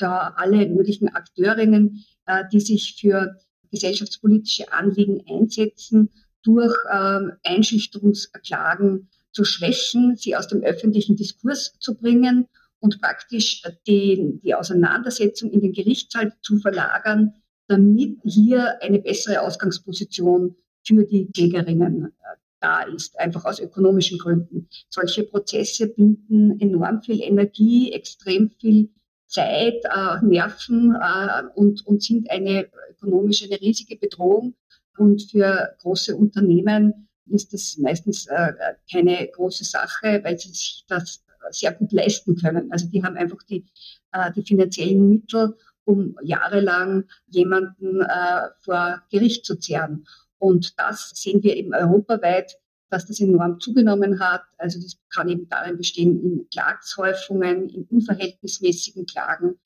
ja, 0.00 0.34
alle 0.36 0.68
möglichen 0.68 1.08
Akteurinnen 1.08 2.04
äh, 2.30 2.44
die 2.52 2.60
sich 2.60 2.96
für 3.00 3.36
gesellschaftspolitische 3.70 4.72
Anliegen 4.72 5.22
einsetzen, 5.28 6.10
durch 6.42 6.74
ähm, 6.90 7.32
Einschüchterungsklagen 7.44 9.10
zu 9.32 9.44
schwächen, 9.44 10.16
sie 10.16 10.36
aus 10.36 10.48
dem 10.48 10.62
öffentlichen 10.62 11.16
Diskurs 11.16 11.74
zu 11.78 11.96
bringen 11.96 12.46
und 12.78 13.00
praktisch 13.00 13.62
den, 13.86 14.40
die 14.40 14.54
Auseinandersetzung 14.54 15.50
in 15.50 15.60
den 15.60 15.72
Gerichtssaal 15.72 16.32
zu 16.40 16.58
verlagern, 16.58 17.34
damit 17.68 18.18
hier 18.24 18.80
eine 18.82 19.00
bessere 19.00 19.42
Ausgangsposition 19.42 20.56
für 20.86 21.04
die 21.04 21.30
Klägerinnen 21.32 22.06
äh, 22.06 22.10
da 22.60 22.82
ist, 22.82 23.18
einfach 23.18 23.44
aus 23.44 23.58
ökonomischen 23.58 24.18
Gründen. 24.18 24.68
Solche 24.88 25.24
Prozesse 25.24 25.88
binden 25.88 26.60
enorm 26.60 27.02
viel 27.02 27.20
Energie, 27.22 27.92
extrem 27.92 28.50
viel 28.50 28.90
Zeit, 29.30 29.84
äh, 29.84 30.24
Nerven 30.24 30.96
äh, 31.00 31.42
und, 31.54 31.86
und 31.86 32.02
sind 32.02 32.30
eine 32.30 32.68
ökonomische, 32.90 33.46
eine 33.46 33.60
riesige 33.60 33.96
Bedrohung. 33.96 34.54
Und 34.98 35.30
für 35.30 35.76
große 35.80 36.14
Unternehmen 36.16 37.08
ist 37.26 37.52
das 37.52 37.78
meistens 37.78 38.26
äh, 38.26 38.52
keine 38.92 39.28
große 39.28 39.64
Sache, 39.64 40.20
weil 40.24 40.38
sie 40.38 40.48
sich 40.50 40.84
das 40.88 41.24
sehr 41.50 41.72
gut 41.72 41.92
leisten 41.92 42.36
können. 42.36 42.70
Also 42.70 42.86
die 42.88 43.02
haben 43.02 43.16
einfach 43.16 43.42
die, 43.44 43.64
äh, 44.12 44.32
die 44.32 44.42
finanziellen 44.42 45.08
Mittel, 45.08 45.56
um 45.84 46.16
jahrelang 46.22 47.04
jemanden 47.28 48.02
äh, 48.02 48.48
vor 48.60 49.02
Gericht 49.10 49.44
zu 49.44 49.56
zerren. 49.56 50.06
Und 50.38 50.78
das 50.78 51.12
sehen 51.14 51.42
wir 51.42 51.56
eben 51.56 51.74
europaweit, 51.74 52.58
dass 52.90 53.06
das 53.06 53.20
enorm 53.20 53.60
zugenommen 53.60 54.20
hat. 54.20 54.42
Also 54.58 54.80
das 54.80 54.98
kann 55.08 55.28
eben 55.28 55.48
darin 55.48 55.76
bestehen 55.76 56.20
in 56.22 56.48
Klagshäufungen, 56.50 57.68
in 57.68 57.84
unverhältnismäßigen 57.84 59.06
Klagen. 59.06 59.58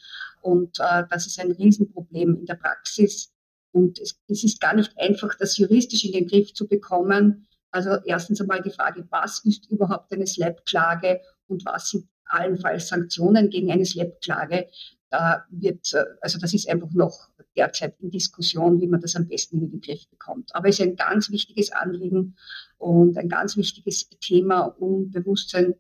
Und 0.42 0.78
äh, 0.78 1.04
das 1.10 1.26
ist 1.26 1.40
ein 1.40 1.52
Riesenproblem 1.52 2.36
in 2.40 2.46
der 2.46 2.56
Praxis. 2.56 3.32
Und 3.72 3.98
es, 3.98 4.20
es 4.28 4.44
ist 4.44 4.60
gar 4.60 4.74
nicht 4.74 4.92
einfach, 4.98 5.34
das 5.36 5.56
juristisch 5.56 6.04
in 6.04 6.12
den 6.12 6.28
Griff 6.28 6.52
zu 6.52 6.68
bekommen. 6.68 7.48
Also 7.70 7.96
erstens 8.04 8.40
einmal 8.40 8.62
die 8.62 8.70
Frage, 8.70 9.06
was 9.10 9.44
ist 9.44 9.70
überhaupt 9.70 10.12
eine 10.12 10.26
SLAP-Klage 10.26 11.20
und 11.48 11.64
was 11.64 11.90
sind 11.90 12.06
allenfalls 12.26 12.88
Sanktionen 12.88 13.50
gegen 13.50 13.72
eine 13.72 13.84
SLAP-Klage. 13.84 14.68
Da 15.10 15.44
wird, 15.50 15.92
äh, 15.94 16.04
also 16.20 16.38
das 16.38 16.54
ist 16.54 16.68
einfach 16.68 16.90
noch 16.92 17.30
derzeit 17.56 17.94
in 18.00 18.10
Diskussion, 18.10 18.80
wie 18.80 18.86
man 18.86 19.00
das 19.00 19.16
am 19.16 19.28
besten 19.28 19.60
in 19.60 19.70
den 19.70 19.80
Griff 19.80 20.08
bekommt. 20.08 20.54
Aber 20.54 20.68
es 20.68 20.78
ist 20.78 20.86
ein 20.86 20.96
ganz 20.96 21.30
wichtiges 21.30 21.72
Anliegen 21.72 22.36
und 22.78 23.16
ein 23.16 23.28
ganz 23.28 23.56
wichtiges 23.56 24.08
Thema, 24.20 24.62
um 24.62 25.10
Bewusstsein 25.10 25.74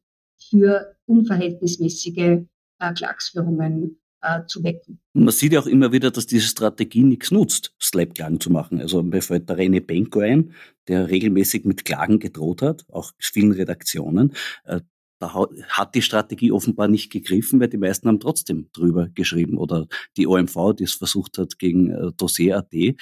für 0.50 0.96
unverhältnismäßige 1.06 2.46
äh, 2.78 2.92
Klagsführungen 2.94 3.98
äh, 4.20 4.46
zu 4.46 4.62
wecken. 4.64 5.00
Man 5.12 5.32
sieht 5.32 5.52
ja 5.52 5.60
auch 5.60 5.66
immer 5.66 5.92
wieder, 5.92 6.10
dass 6.10 6.26
diese 6.26 6.46
Strategie 6.46 7.04
nichts 7.04 7.30
nutzt, 7.30 7.74
Slap-Klagen 7.80 8.40
zu 8.40 8.50
machen. 8.50 8.80
Also 8.80 9.02
mir 9.02 9.22
fällt 9.22 9.48
der 9.48 9.58
René 9.58 9.80
Benko 9.80 10.20
ein, 10.20 10.52
der 10.88 11.08
regelmäßig 11.08 11.64
mit 11.64 11.84
Klagen 11.84 12.18
gedroht 12.18 12.62
hat, 12.62 12.84
auch 12.90 13.12
vielen 13.18 13.52
Redaktionen. 13.52 14.34
Äh, 14.64 14.80
da 15.24 15.46
hat 15.68 15.94
die 15.94 16.02
Strategie 16.02 16.52
offenbar 16.52 16.88
nicht 16.88 17.10
gegriffen, 17.10 17.60
weil 17.60 17.68
die 17.68 17.78
meisten 17.78 18.08
haben 18.08 18.20
trotzdem 18.20 18.68
drüber 18.72 19.08
geschrieben. 19.08 19.56
Oder 19.56 19.86
die 20.16 20.26
OMV, 20.26 20.74
die 20.78 20.84
es 20.84 20.94
versucht 20.94 21.38
hat 21.38 21.58
gegen 21.58 21.90
äh, 21.90 22.12
Dossier.at. 22.16 22.72
Äh, 22.72 22.94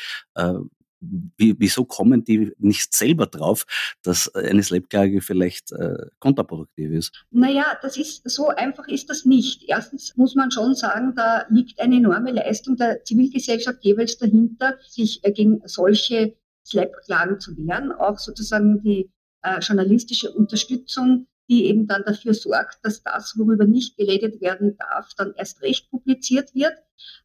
wieso 1.36 1.84
kommen 1.84 2.22
die 2.22 2.52
nicht 2.58 2.94
selber 2.94 3.26
drauf, 3.26 3.66
dass 4.02 4.32
eine 4.36 4.62
Slap-Klage 4.62 5.20
vielleicht 5.20 5.72
äh, 5.72 6.06
kontraproduktiv 6.20 6.92
ist? 6.92 7.24
Naja, 7.32 7.76
das 7.82 7.96
ist, 7.96 8.22
so 8.30 8.48
einfach 8.48 8.86
ist 8.86 9.10
das 9.10 9.24
nicht. 9.24 9.64
Erstens 9.66 10.16
muss 10.16 10.36
man 10.36 10.52
schon 10.52 10.76
sagen, 10.76 11.14
da 11.16 11.44
liegt 11.50 11.80
eine 11.80 11.96
enorme 11.96 12.30
Leistung 12.30 12.76
der 12.76 13.02
Zivilgesellschaft 13.02 13.78
jeweils 13.82 14.16
dahinter, 14.18 14.78
sich 14.86 15.24
äh, 15.24 15.32
gegen 15.32 15.60
solche 15.64 16.36
Slap-Klagen 16.64 17.40
zu 17.40 17.56
wehren. 17.56 17.90
Auch 17.90 18.20
sozusagen 18.20 18.80
die 18.80 19.10
äh, 19.42 19.58
journalistische 19.58 20.30
Unterstützung 20.30 21.26
die 21.48 21.66
eben 21.66 21.86
dann 21.86 22.02
dafür 22.04 22.34
sorgt, 22.34 22.78
dass 22.82 23.02
das, 23.02 23.36
worüber 23.36 23.64
nicht 23.64 23.96
geredet 23.96 24.40
werden 24.40 24.76
darf, 24.78 25.12
dann 25.16 25.34
erst 25.36 25.62
recht 25.62 25.90
publiziert 25.90 26.54
wird. 26.54 26.74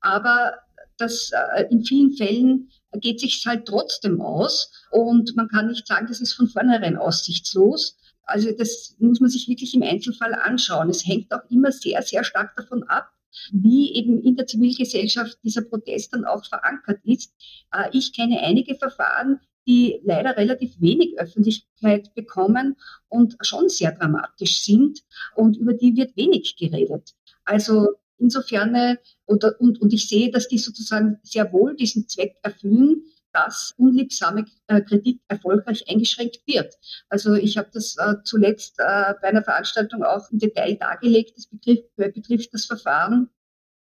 Aber 0.02 0.58
das 0.98 1.32
äh, 1.32 1.66
in 1.70 1.84
vielen 1.84 2.12
Fällen 2.12 2.70
geht 2.94 3.20
sich 3.20 3.46
halt 3.46 3.66
trotzdem 3.66 4.22
aus 4.22 4.72
und 4.92 5.36
man 5.36 5.48
kann 5.48 5.68
nicht 5.68 5.88
sagen, 5.88 6.08
das 6.08 6.22
ist 6.22 6.34
von 6.34 6.48
vornherein 6.48 6.98
aussichtslos. 6.98 7.98
Also 8.24 8.52
das 8.52 8.96
muss 9.00 9.20
man 9.20 9.30
sich 9.30 9.48
wirklich 9.48 9.74
im 9.74 9.84
Einzelfall 9.84 10.34
anschauen. 10.34 10.90
Es 10.90 11.06
hängt 11.06 11.32
auch 11.34 11.50
immer 11.50 11.72
sehr, 11.72 12.02
sehr 12.02 12.24
stark 12.24 12.56
davon 12.58 12.84
ab, 12.84 13.10
wie 13.52 13.94
eben 13.94 14.22
in 14.22 14.36
der 14.36 14.48
Zivilgesellschaft 14.48 15.38
dieser 15.44 15.62
Protest 15.62 16.14
dann 16.14 16.26
auch 16.26 16.46
verankert 16.46 17.00
ist. 17.04 17.34
Äh, 17.72 17.90
ich 17.94 18.14
kenne 18.14 18.42
einige 18.42 18.76
Verfahren, 18.76 19.40
die 19.68 20.00
leider 20.04 20.38
relativ 20.38 20.80
wenig 20.80 21.20
Öffentlichkeit 21.20 22.14
bekommen 22.16 22.78
und 23.10 23.36
schon 23.42 23.70
sehr 23.70 23.92
dramatisch 23.92 24.64
sind 24.64 25.04
und 25.36 25.58
über 25.58 25.74
die 25.74 25.96
wird 25.96 26.16
wenig 26.16 26.56
geredet. 26.56 27.14
Also 27.44 27.90
insofern, 28.18 28.74
äh, 28.76 28.98
oder, 29.26 29.60
und, 29.60 29.82
und 29.82 29.94
ich 29.94 30.08
sehe, 30.08 30.32
dass 30.32 30.48
die 30.48 30.58
sozusagen 30.58 31.20
sehr 31.24 31.52
wohl 31.52 31.76
diesen 31.76 32.08
Zweck 32.08 32.38
erfüllen, 32.42 33.04
dass 33.34 33.74
unliebsame 33.78 34.46
äh, 34.68 34.82
Kritik 34.82 35.22
erfolgreich 35.28 35.88
eingeschränkt 35.90 36.42
wird. 36.48 36.74
Also 37.10 37.36
ich 37.36 37.58
habe 37.58 37.70
das 37.74 37.96
äh, 37.98 38.16
zuletzt 38.24 38.80
äh, 38.80 39.14
bei 39.22 39.28
einer 39.28 39.44
Veranstaltung 39.44 40.04
auch 40.04 40.32
im 40.32 40.40
Detail 40.40 40.76
dargelegt. 40.76 41.34
Das 41.38 41.46
betrifft, 41.46 41.84
äh, 41.98 42.10
betrifft 42.10 42.54
das 42.54 42.66
Verfahren 42.66 43.30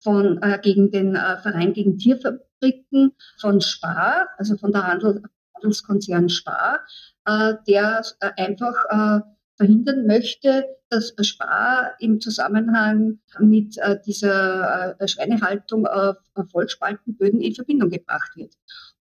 von, 0.01 0.43
äh, 0.43 0.59
gegen 0.61 0.91
den 0.91 1.15
äh, 1.15 1.39
Verein 1.39 1.73
gegen 1.73 1.99
Tierfabriken 1.99 3.13
von 3.39 3.61
Spar, 3.61 4.29
also 4.39 4.57
von 4.57 4.73
der 4.73 4.87
Handel, 4.87 5.23
Handelskonzern 5.65 6.29
Spar, 6.29 6.81
äh, 7.25 7.55
der 7.67 8.03
äh, 8.21 8.31
einfach 8.37 8.75
äh, 8.91 9.21
verhindern 9.57 10.07
möchte, 10.07 10.65
dass 10.91 11.15
Spar 11.23 11.95
im 12.01 12.21
Zusammenhang 12.21 13.21
mit 13.39 13.77
dieser 14.05 14.97
Schweinehaltung 15.07 15.87
auf 15.87 16.17
Vollspaltenböden 16.51 17.41
in 17.41 17.55
Verbindung 17.55 17.89
gebracht 17.89 18.33
wird. 18.35 18.55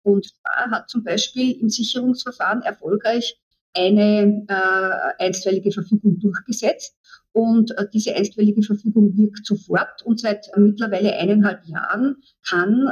Und 0.04 0.28
Spar 0.28 0.70
hat 0.70 0.90
zum 0.92 1.04
Beispiel 1.04 1.60
im 1.60 1.70
Sicherungsverfahren 1.70 2.62
erfolgreich 2.62 3.40
eine 3.76 4.46
äh, 4.48 5.24
einstweilige 5.24 5.72
Verfügung 5.72 6.20
durchgesetzt. 6.20 6.96
Und 7.32 7.76
äh, 7.78 7.88
diese 7.92 8.16
einstweilige 8.16 8.62
Verfügung 8.62 9.18
wirkt 9.18 9.48
sofort. 9.48 10.04
Und 10.04 10.20
seit 10.20 10.50
äh, 10.56 10.60
mittlerweile 10.60 11.18
eineinhalb 11.18 11.66
Jahren 11.66 12.18
kann 12.48 12.92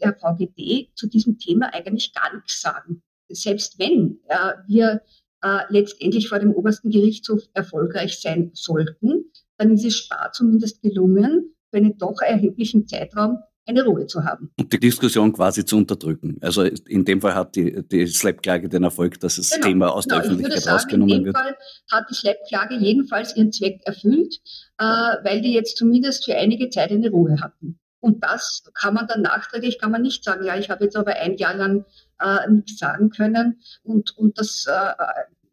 der 0.00 0.14
VGD 0.14 0.90
zu 0.94 1.08
diesem 1.08 1.38
Thema 1.38 1.72
eigentlich 1.72 2.12
gar 2.14 2.34
nichts 2.34 2.60
sagen. 2.60 3.02
Selbst 3.28 3.78
wenn 3.78 4.20
äh, 4.28 4.54
wir 4.66 5.02
äh, 5.42 5.60
letztendlich 5.68 6.28
vor 6.28 6.38
dem 6.38 6.52
obersten 6.52 6.90
Gerichtshof 6.90 7.42
erfolgreich 7.54 8.20
sein 8.20 8.50
sollten, 8.54 9.30
dann 9.58 9.72
ist 9.72 9.84
es 9.84 9.96
Spar 9.96 10.32
zumindest 10.32 10.82
gelungen, 10.82 11.54
für 11.70 11.78
einen 11.78 11.98
doch 11.98 12.20
erheblichen 12.20 12.86
Zeitraum 12.86 13.38
eine 13.68 13.84
Ruhe 13.84 14.06
zu 14.06 14.24
haben. 14.24 14.50
Und 14.58 14.72
die 14.72 14.80
Diskussion 14.80 15.32
quasi 15.32 15.64
zu 15.64 15.76
unterdrücken. 15.76 16.38
Also 16.40 16.62
in 16.62 17.04
dem 17.04 17.20
Fall 17.20 17.34
hat 17.34 17.54
die, 17.54 17.86
die 17.86 18.06
Slap-Klage 18.06 18.68
den 18.68 18.82
Erfolg, 18.82 19.20
dass 19.20 19.36
das 19.36 19.50
genau, 19.50 19.66
Thema 19.66 19.92
aus 19.92 20.04
genau. 20.04 20.16
der 20.16 20.24
Öffentlichkeit 20.24 20.62
sagen, 20.62 20.74
rausgenommen 20.76 21.10
wird. 21.10 21.18
In 21.18 21.24
dem 21.24 21.34
Fall 21.34 21.56
hat 21.92 22.06
die 22.10 22.14
Slap-Klage 22.14 22.76
jedenfalls 22.76 23.36
ihren 23.36 23.52
Zweck 23.52 23.82
erfüllt, 23.84 24.40
äh, 24.78 24.84
weil 24.84 25.42
die 25.42 25.52
jetzt 25.52 25.76
zumindest 25.76 26.24
für 26.24 26.34
einige 26.34 26.70
Zeit 26.70 26.90
eine 26.90 27.10
Ruhe 27.10 27.38
hatten. 27.40 27.78
Und 28.00 28.22
das 28.22 28.62
kann 28.74 28.94
man 28.94 29.06
dann 29.06 29.22
nachträglich, 29.22 29.78
kann 29.78 29.90
man 29.90 30.02
nicht 30.02 30.24
sagen, 30.24 30.44
ja, 30.44 30.56
ich 30.56 30.70
habe 30.70 30.84
jetzt 30.84 30.96
aber 30.96 31.16
ein 31.16 31.36
Jahr 31.36 31.54
lang 31.54 31.84
äh, 32.20 32.48
nichts 32.50 32.78
sagen 32.78 33.10
können 33.10 33.60
und, 33.82 34.16
und 34.16 34.38
das, 34.38 34.66
äh, 34.68 34.92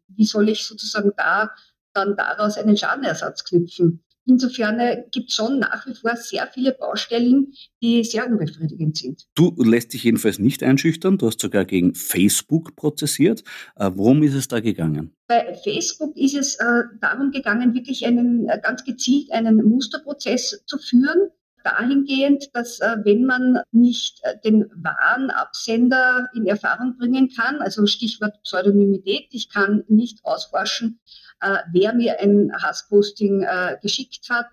wie 0.08 0.24
soll 0.24 0.48
ich 0.48 0.64
sozusagen 0.64 1.12
da 1.16 1.50
dann 1.92 2.16
daraus 2.16 2.56
einen 2.56 2.76
Schadenersatz 2.76 3.44
knüpfen? 3.44 4.04
Insofern 4.28 4.80
äh, 4.80 5.04
gibt 5.12 5.30
es 5.30 5.36
schon 5.36 5.60
nach 5.60 5.86
wie 5.86 5.94
vor 5.94 6.16
sehr 6.16 6.48
viele 6.52 6.72
Baustellen, 6.72 7.52
die 7.80 8.02
sehr 8.02 8.26
unbefriedigend 8.26 8.96
sind. 8.96 9.24
Du 9.36 9.54
lässt 9.62 9.92
dich 9.92 10.02
jedenfalls 10.02 10.40
nicht 10.40 10.64
einschüchtern. 10.64 11.16
Du 11.16 11.28
hast 11.28 11.40
sogar 11.40 11.64
gegen 11.64 11.94
Facebook 11.94 12.74
prozessiert. 12.74 13.44
Äh, 13.76 13.92
worum 13.94 14.24
ist 14.24 14.34
es 14.34 14.48
da 14.48 14.58
gegangen? 14.58 15.14
Bei 15.28 15.54
Facebook 15.54 16.16
ist 16.16 16.34
es 16.34 16.56
äh, 16.56 16.82
darum 17.00 17.30
gegangen, 17.30 17.74
wirklich 17.74 18.04
einen 18.04 18.48
ganz 18.62 18.82
gezielt 18.82 19.30
einen 19.30 19.62
Musterprozess 19.62 20.64
zu 20.66 20.78
führen, 20.78 21.30
dahingehend, 21.66 22.54
dass 22.54 22.80
äh, 22.80 22.96
wenn 23.02 23.24
man 23.24 23.60
nicht 23.72 24.20
äh, 24.22 24.38
den 24.44 24.66
wahren 24.74 25.30
Absender 25.30 26.28
in 26.34 26.46
Erfahrung 26.46 26.96
bringen 26.96 27.30
kann, 27.36 27.56
also 27.56 27.86
Stichwort 27.86 28.40
Pseudonymität, 28.44 29.26
ich 29.32 29.50
kann 29.50 29.84
nicht 29.88 30.24
ausforschen, 30.24 31.00
äh, 31.40 31.58
wer 31.72 31.92
mir 31.94 32.20
ein 32.20 32.52
Hassposting 32.62 33.42
äh, 33.42 33.76
geschickt 33.82 34.30
hat, 34.30 34.46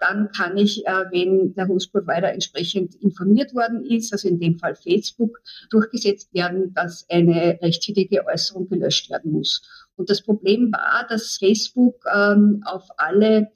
dann 0.00 0.30
kann 0.32 0.58
ich, 0.58 0.86
äh, 0.86 1.04
wenn 1.10 1.54
der 1.54 1.68
Host-Provider 1.68 2.32
entsprechend 2.32 2.94
informiert 2.96 3.54
worden 3.54 3.84
ist, 3.84 4.12
also 4.12 4.28
in 4.28 4.38
dem 4.38 4.58
Fall 4.58 4.74
Facebook, 4.74 5.40
durchgesetzt 5.70 6.34
werden, 6.34 6.74
dass 6.74 7.08
eine 7.08 7.58
rechtswidrige 7.62 8.26
Äußerung 8.26 8.68
gelöscht 8.68 9.10
werden 9.10 9.32
muss. 9.32 9.62
Und 9.96 10.10
das 10.10 10.22
Problem 10.22 10.70
war, 10.72 11.06
dass 11.08 11.36
Facebook 11.36 12.04
ähm, 12.14 12.62
auf 12.66 12.84
alle 12.98 13.52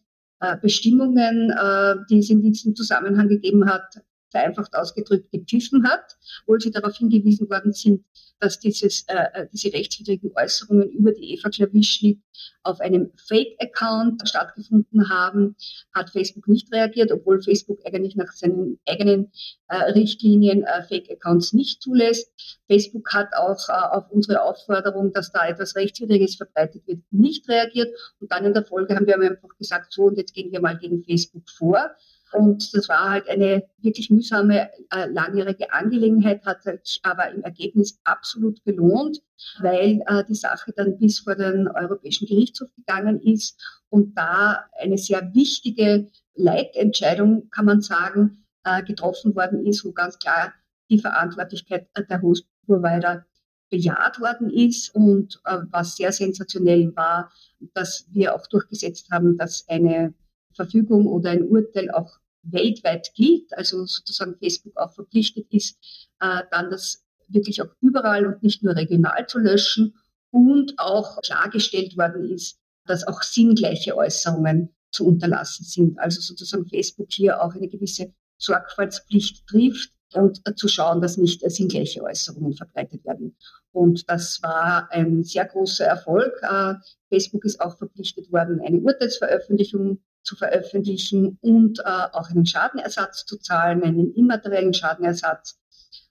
Bestimmungen, 0.60 1.50
äh, 1.50 1.94
die 2.10 2.18
es 2.18 2.30
in 2.30 2.42
diesem 2.42 2.74
Zusammenhang 2.74 3.28
gegeben 3.28 3.66
hat, 3.66 4.00
vereinfacht 4.32 4.74
ausgedrückt 4.74 5.30
gepfiffen 5.30 5.86
hat, 5.88 6.16
obwohl 6.42 6.60
sie 6.60 6.72
darauf 6.72 6.96
hingewiesen 6.96 7.48
worden 7.48 7.72
sind, 7.72 8.04
dass 8.42 8.58
dieses, 8.58 9.04
äh, 9.06 9.26
äh, 9.34 9.46
diese 9.52 9.72
rechtswidrigen 9.72 10.32
Äußerungen 10.34 10.90
über 10.90 11.12
die 11.12 11.34
Eva 11.34 11.48
Klawischnik 11.48 12.18
auf 12.64 12.80
einem 12.80 13.12
Fake-Account 13.16 14.28
stattgefunden 14.28 15.08
haben, 15.08 15.54
hat 15.94 16.10
Facebook 16.10 16.48
nicht 16.48 16.72
reagiert, 16.72 17.12
obwohl 17.12 17.40
Facebook 17.40 17.78
eigentlich 17.86 18.16
nach 18.16 18.32
seinen 18.32 18.80
eigenen 18.86 19.30
äh, 19.68 19.76
Richtlinien 19.92 20.64
äh, 20.64 20.82
Fake-Accounts 20.82 21.52
nicht 21.52 21.82
zulässt. 21.82 22.32
Facebook 22.66 23.12
hat 23.12 23.28
auch 23.36 23.68
äh, 23.68 23.72
auf 23.72 24.10
unsere 24.10 24.42
Aufforderung, 24.42 25.12
dass 25.12 25.30
da 25.30 25.46
etwas 25.46 25.76
Rechtswidriges 25.76 26.34
verbreitet 26.34 26.82
wird, 26.86 27.00
nicht 27.12 27.48
reagiert. 27.48 27.96
Und 28.20 28.32
dann 28.32 28.44
in 28.44 28.54
der 28.54 28.64
Folge 28.64 28.96
haben 28.96 29.06
wir 29.06 29.14
einfach 29.14 29.56
gesagt, 29.56 29.92
so 29.92 30.04
und 30.04 30.18
jetzt 30.18 30.34
gehen 30.34 30.50
wir 30.50 30.60
mal 30.60 30.78
gegen 30.78 31.04
Facebook 31.04 31.48
vor 31.48 31.92
Und 32.32 32.74
das 32.74 32.88
war 32.88 33.10
halt 33.10 33.28
eine 33.28 33.64
wirklich 33.78 34.10
mühsame, 34.10 34.70
äh, 34.90 35.06
langjährige 35.06 35.72
Angelegenheit, 35.72 36.44
hat 36.44 36.62
sich 36.62 37.00
aber 37.02 37.30
im 37.30 37.42
Ergebnis 37.42 38.00
absolut 38.04 38.64
gelohnt, 38.64 39.22
weil 39.60 40.02
äh, 40.06 40.24
die 40.28 40.34
Sache 40.34 40.72
dann 40.74 40.98
bis 40.98 41.20
vor 41.20 41.34
den 41.34 41.68
Europäischen 41.68 42.26
Gerichtshof 42.26 42.68
gegangen 42.76 43.20
ist 43.20 43.82
und 43.88 44.16
da 44.16 44.64
eine 44.80 44.98
sehr 44.98 45.34
wichtige 45.34 46.08
Leitentscheidung, 46.34 47.50
kann 47.50 47.66
man 47.66 47.82
sagen, 47.82 48.44
äh, 48.64 48.82
getroffen 48.82 49.34
worden 49.34 49.66
ist, 49.66 49.84
wo 49.84 49.92
ganz 49.92 50.18
klar 50.18 50.52
die 50.90 50.98
Verantwortlichkeit 50.98 51.88
der 51.96 52.22
Host-Provider 52.22 53.26
bejaht 53.70 54.20
worden 54.20 54.50
ist 54.50 54.94
und 54.94 55.40
äh, 55.44 55.58
was 55.70 55.96
sehr 55.96 56.12
sensationell 56.12 56.94
war, 56.94 57.32
dass 57.74 58.06
wir 58.10 58.34
auch 58.34 58.46
durchgesetzt 58.46 59.10
haben, 59.10 59.38
dass 59.38 59.66
eine 59.68 60.12
Verfügung 60.54 61.06
oder 61.06 61.30
ein 61.30 61.42
Urteil 61.42 61.90
auch 61.90 62.18
weltweit 62.42 63.12
gilt, 63.14 63.52
also 63.56 63.84
sozusagen 63.86 64.36
Facebook 64.38 64.76
auch 64.76 64.92
verpflichtet 64.92 65.46
ist, 65.50 65.78
äh, 66.20 66.42
dann 66.50 66.70
das 66.70 67.04
wirklich 67.28 67.62
auch 67.62 67.70
überall 67.80 68.26
und 68.26 68.42
nicht 68.42 68.62
nur 68.62 68.76
regional 68.76 69.26
zu 69.26 69.38
löschen 69.38 69.94
und 70.30 70.78
auch 70.78 71.20
klargestellt 71.22 71.96
worden 71.96 72.30
ist, 72.30 72.58
dass 72.86 73.06
auch 73.06 73.22
sinngleiche 73.22 73.96
Äußerungen 73.96 74.74
zu 74.90 75.06
unterlassen 75.06 75.64
sind. 75.64 75.98
Also 75.98 76.20
sozusagen 76.20 76.66
Facebook 76.66 77.08
hier 77.10 77.42
auch 77.42 77.54
eine 77.54 77.68
gewisse 77.68 78.12
Sorgfaltspflicht 78.38 79.46
trifft 79.46 79.92
und 80.14 80.42
zu 80.56 80.68
schauen, 80.68 81.00
dass 81.00 81.16
nicht 81.16 81.48
sinngleiche 81.48 82.02
Äußerungen 82.02 82.52
verbreitet 82.54 83.04
werden. 83.04 83.36
Und 83.70 84.08
das 84.10 84.42
war 84.42 84.90
ein 84.90 85.22
sehr 85.22 85.46
großer 85.46 85.86
Erfolg. 85.86 86.32
Äh, 86.42 86.74
Facebook 87.08 87.44
ist 87.44 87.60
auch 87.60 87.78
verpflichtet 87.78 88.30
worden, 88.30 88.60
eine 88.60 88.78
Urteilsveröffentlichung 88.80 90.02
zu 90.22 90.36
veröffentlichen 90.36 91.38
und 91.40 91.80
äh, 91.80 92.06
auch 92.12 92.30
einen 92.30 92.46
Schadenersatz 92.46 93.24
zu 93.24 93.38
zahlen, 93.38 93.82
einen 93.82 94.14
immateriellen 94.14 94.74
Schadenersatz. 94.74 95.58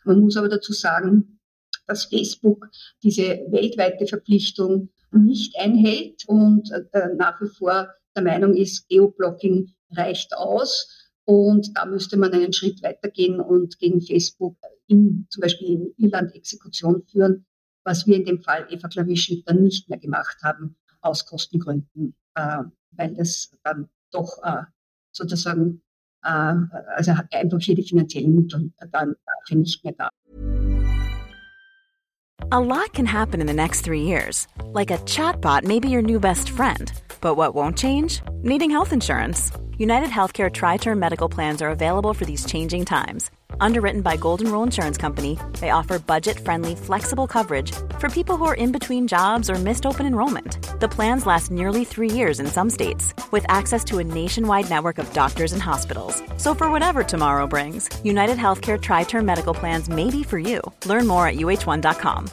Man 0.04 0.20
muss 0.20 0.38
aber 0.38 0.50
dazu 0.50 0.74
sagen, 0.74 1.40
dass 1.88 2.06
Facebook 2.06 2.70
diese 3.04 3.46
weltweite 3.50 4.08
Verpflichtung 4.08 4.90
nicht 5.12 5.58
einhält 5.58 6.24
und 6.28 6.72
äh, 6.72 7.10
nach 7.16 7.42
wie 7.42 7.50
vor 7.50 7.90
der 8.16 8.24
Meinung 8.24 8.56
ist, 8.56 8.88
Geoblocking 8.88 9.74
reicht 9.92 10.36
aus. 10.36 11.12
Und 11.26 11.78
da 11.78 11.86
müsste 11.86 12.18
man 12.18 12.34
einen 12.34 12.54
Schritt 12.54 12.82
weitergehen 12.82 13.40
und 13.40 13.78
gegen 13.80 14.02
Facebook 14.02 14.58
in, 14.88 15.28
zum 15.30 15.42
Beispiel 15.42 15.68
in 15.68 15.94
Irland 15.98 16.36
Exekution 16.36 17.04
führen, 17.04 17.46
was 17.84 18.08
wir 18.08 18.16
in 18.16 18.26
dem 18.26 18.42
Fall 18.42 18.68
Eva 18.70 18.88
Klawischnik 18.88 19.46
dann 19.46 19.64
nicht 19.64 19.90
mehr 19.90 20.00
gemacht 20.00 20.38
haben, 20.44 20.76
aus 21.02 21.26
Kostengründen, 21.26 22.16
äh, 22.36 22.64
weil 22.92 23.14
das 23.16 23.52
dann 23.64 23.90
doch 24.12 24.38
äh, 24.44 24.64
sozusagen, 25.12 25.82
äh, 26.24 26.56
also 26.96 27.12
er 27.12 27.28
einfach 27.32 27.62
finanziellen 27.62 28.36
Mittel 28.36 28.72
dann 28.92 29.16
dafür 29.26 29.58
nicht 29.58 29.84
mehr 29.84 29.94
da. 29.98 30.10
A 32.54 32.60
lot 32.60 32.94
can 32.94 33.06
happen 33.06 33.40
in 33.40 33.48
the 33.48 33.54
next 33.54 33.82
three 33.82 34.02
years. 34.02 34.48
Like 34.74 34.92
a 34.92 34.98
chatbot 35.06 35.64
may 35.64 35.80
be 35.80 35.90
your 35.90 36.02
new 36.02 36.20
best 36.20 36.50
friend. 36.50 36.92
But 37.22 37.38
what 37.38 37.56
won't 37.56 37.78
change? 37.78 38.22
Needing 38.42 38.72
health 38.72 38.92
insurance. 38.92 39.52
United 39.78 40.10
Healthcare 40.10 40.52
Tri 40.52 40.78
Term 40.78 41.00
Medical 41.00 41.30
Plans 41.30 41.62
are 41.62 41.70
available 41.70 42.14
for 42.14 42.26
these 42.26 42.46
changing 42.46 42.86
times. 42.86 43.32
Underwritten 43.62 44.02
by 44.02 44.18
Golden 44.18 44.52
Rule 44.52 44.64
Insurance 44.64 44.98
Company, 44.98 45.38
they 45.60 45.70
offer 45.70 46.00
budget 46.00 46.40
friendly, 46.40 46.76
flexible 46.76 47.28
coverage 47.28 47.72
for 48.00 48.10
people 48.10 48.36
who 48.36 48.46
are 48.46 48.56
in 48.56 48.72
between 48.72 49.08
jobs 49.08 49.50
or 49.50 49.56
missed 49.56 49.86
open 49.86 50.06
enrollment. 50.06 50.58
The 50.80 50.90
plans 50.90 51.26
last 51.28 51.52
nearly 51.52 51.86
three 51.86 52.10
years 52.10 52.40
in 52.40 52.48
some 52.48 52.70
states, 52.70 53.14
with 53.32 53.46
access 53.50 53.84
to 53.86 54.00
a 54.00 54.04
nationwide 54.04 54.70
network 54.70 54.98
of 54.98 55.14
doctors 55.14 55.54
and 55.54 55.62
hospitals. 55.62 56.22
So, 56.38 56.56
for 56.56 56.70
whatever 56.72 57.04
tomorrow 57.04 57.48
brings, 57.48 57.88
United 58.04 58.38
Healthcare 58.38 58.82
Tri 58.82 59.04
Term 59.04 59.26
Medical 59.26 59.54
Plans 59.54 59.90
may 59.90 60.10
be 60.10 60.24
for 60.24 60.40
you. 60.40 60.60
Learn 60.86 61.08
more 61.08 61.28
at 61.28 61.36
uh1.com. 61.36 62.32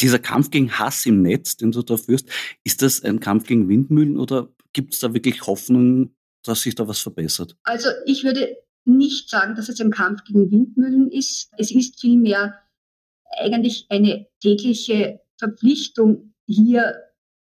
Dieser 0.00 0.20
Kampf 0.20 0.50
gegen 0.50 0.70
Hass 0.70 1.04
im 1.06 1.22
Netz, 1.22 1.56
den 1.56 1.72
du 1.72 1.82
da 1.82 1.96
führst, 1.96 2.28
ist 2.64 2.82
das 2.82 3.02
ein 3.02 3.20
Kampf 3.20 3.48
gegen 3.48 3.68
Windmühlen 3.68 4.16
oder 4.16 4.48
gibt 4.72 4.94
es 4.94 5.00
da 5.00 5.12
wirklich 5.12 5.46
Hoffnung, 5.46 6.14
dass 6.48 6.62
sich 6.62 6.74
da 6.74 6.88
was 6.88 7.00
verbessert? 7.00 7.56
Also 7.62 7.88
ich 8.06 8.24
würde 8.24 8.56
nicht 8.84 9.28
sagen, 9.28 9.54
dass 9.54 9.68
es 9.68 9.80
ein 9.80 9.90
Kampf 9.90 10.24
gegen 10.24 10.50
Windmühlen 10.50 11.10
ist. 11.10 11.50
Es 11.58 11.70
ist 11.70 12.00
vielmehr 12.00 12.58
eigentlich 13.38 13.86
eine 13.90 14.26
tägliche 14.40 15.20
Verpflichtung, 15.36 16.34
hier 16.46 16.96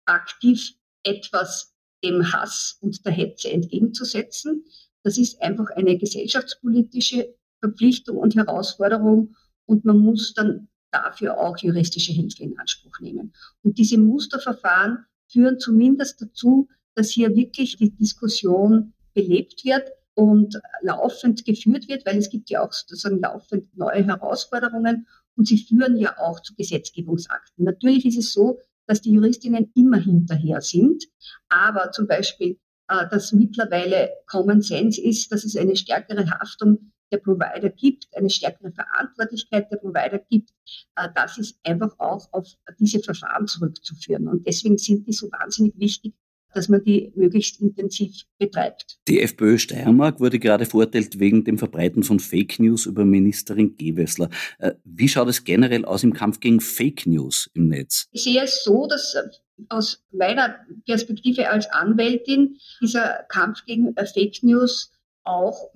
aktiv 0.05 0.75
etwas 1.05 1.75
dem 2.05 2.33
Hass 2.33 2.79
und 2.81 3.05
der 3.07 3.13
Hetze 3.13 3.51
entgegenzusetzen. 3.51 4.65
Das 5.03 5.19
ist 5.19 5.41
einfach 5.41 5.71
eine 5.71 5.97
gesellschaftspolitische 5.97 7.35
Verpflichtung 7.61 8.19
und 8.19 8.37
Herausforderung 8.37 9.37
und 9.67 9.85
man 9.85 9.99
muss 9.99 10.35
dann 10.35 10.69
dafür 10.91 11.39
auch 11.39 11.57
juristische 11.59 12.13
Hilfe 12.13 12.43
in 12.43 12.59
Anspruch 12.59 13.01
nehmen. 13.01 13.33
Und 13.63 13.79
diese 13.79 13.99
Musterverfahren 13.99 15.07
führen 15.29 15.59
zumindest 15.59 16.21
dazu, 16.21 16.69
dass 16.95 17.11
hier 17.11 17.35
wirklich 17.35 17.77
die 17.77 17.91
Diskussion 17.91 18.93
belebt 19.15 19.65
wird 19.65 19.91
und 20.15 20.61
laufend 20.83 21.45
geführt 21.45 21.89
wird, 21.89 22.05
weil 22.07 22.19
es 22.19 22.31
gibt 22.31 22.51
ja 22.51 22.65
auch 22.65 22.73
sozusagen 22.73 23.21
laufend 23.21 23.77
neue 23.77 24.05
Herausforderungen 24.05 25.07
und 25.37 25.49
sie 25.49 25.59
führen 25.59 25.97
ja 25.97 26.19
auch 26.19 26.41
zu 26.41 26.55
Gesetzgebungsakten. 26.55 27.65
Natürlich 27.65 28.05
ist 28.07 28.19
es 28.19 28.33
so, 28.33 28.59
dass 28.87 29.01
die 29.01 29.13
Juristinnen 29.13 29.73
immer 29.75 29.99
hinterher 29.99 30.61
sind, 30.61 31.05
aber 31.49 31.93
zum 31.93 32.07
Beispiel, 32.07 32.59
äh, 32.89 33.09
dass 33.11 33.33
mittlerweile 33.33 34.11
Common 34.27 34.61
Sense 34.61 35.01
ist, 35.01 35.33
dass 35.33 35.45
es 35.45 35.57
eine 35.57 35.77
stärkere 35.77 36.29
Haftung 36.29 36.93
der 37.11 37.19
Provider 37.19 37.71
gibt, 37.71 38.09
eine 38.15 38.31
stärkere 38.31 38.73
Verantwortlichkeit 38.73 39.71
der 39.71 39.77
Provider 39.77 40.19
gibt, 40.19 40.51
äh, 40.97 41.09
das 41.15 41.39
ist 41.39 41.59
einfach 41.63 41.99
auch 41.99 42.29
auf 42.33 42.49
diese 42.79 43.01
Verfahren 43.01 43.47
zurückzuführen. 43.47 44.29
Und 44.29 44.47
deswegen 44.47 44.79
sind 44.79 45.07
die 45.07 45.13
so 45.13 45.31
wahnsinnig 45.31 45.79
wichtig, 45.79 46.15
dass 46.55 46.69
man 46.69 46.83
die 46.85 47.13
möglichst 47.15 47.61
intensiv 47.61 48.13
betreibt. 48.39 48.99
Die 49.09 49.21
FPÖ 49.21 49.59
Steiermark 49.59 50.21
wurde 50.21 50.39
gerade 50.39 50.67
verurteilt 50.67 51.19
wegen 51.19 51.45
dem 51.45 51.59
Verbreiten 51.59 52.03
von 52.03 52.21
Fake 52.21 52.59
News 52.59 52.87
über 52.87 53.05
Ministerin 53.05 53.77
Gewessler. 53.77 54.31
Äh, 54.59 54.73
wie 54.85 55.09
schaut 55.09 55.29
es 55.29 55.45
generell 55.45 55.85
aus 55.85 56.03
im 56.03 56.13
Kampf 56.13 56.41
gegen 56.41 56.61
Fake 56.61 57.07
News 57.07 57.51
im 57.55 57.69
Netz? 57.69 58.09
Ich 58.13 58.25
sehe 58.25 58.43
es 58.43 58.65
so, 58.65 58.87
dass 58.87 59.15
äh, 59.15 59.23
aus 59.69 60.03
meiner 60.11 60.57
Perspektive 60.87 61.49
als 61.49 61.71
Anwältin 61.71 62.59
dieser 62.81 63.25
Kampf 63.29 63.65
gegen 63.65 63.97
äh, 63.97 64.07
Fake 64.07 64.43
News 64.43 64.93
auch 65.25 65.71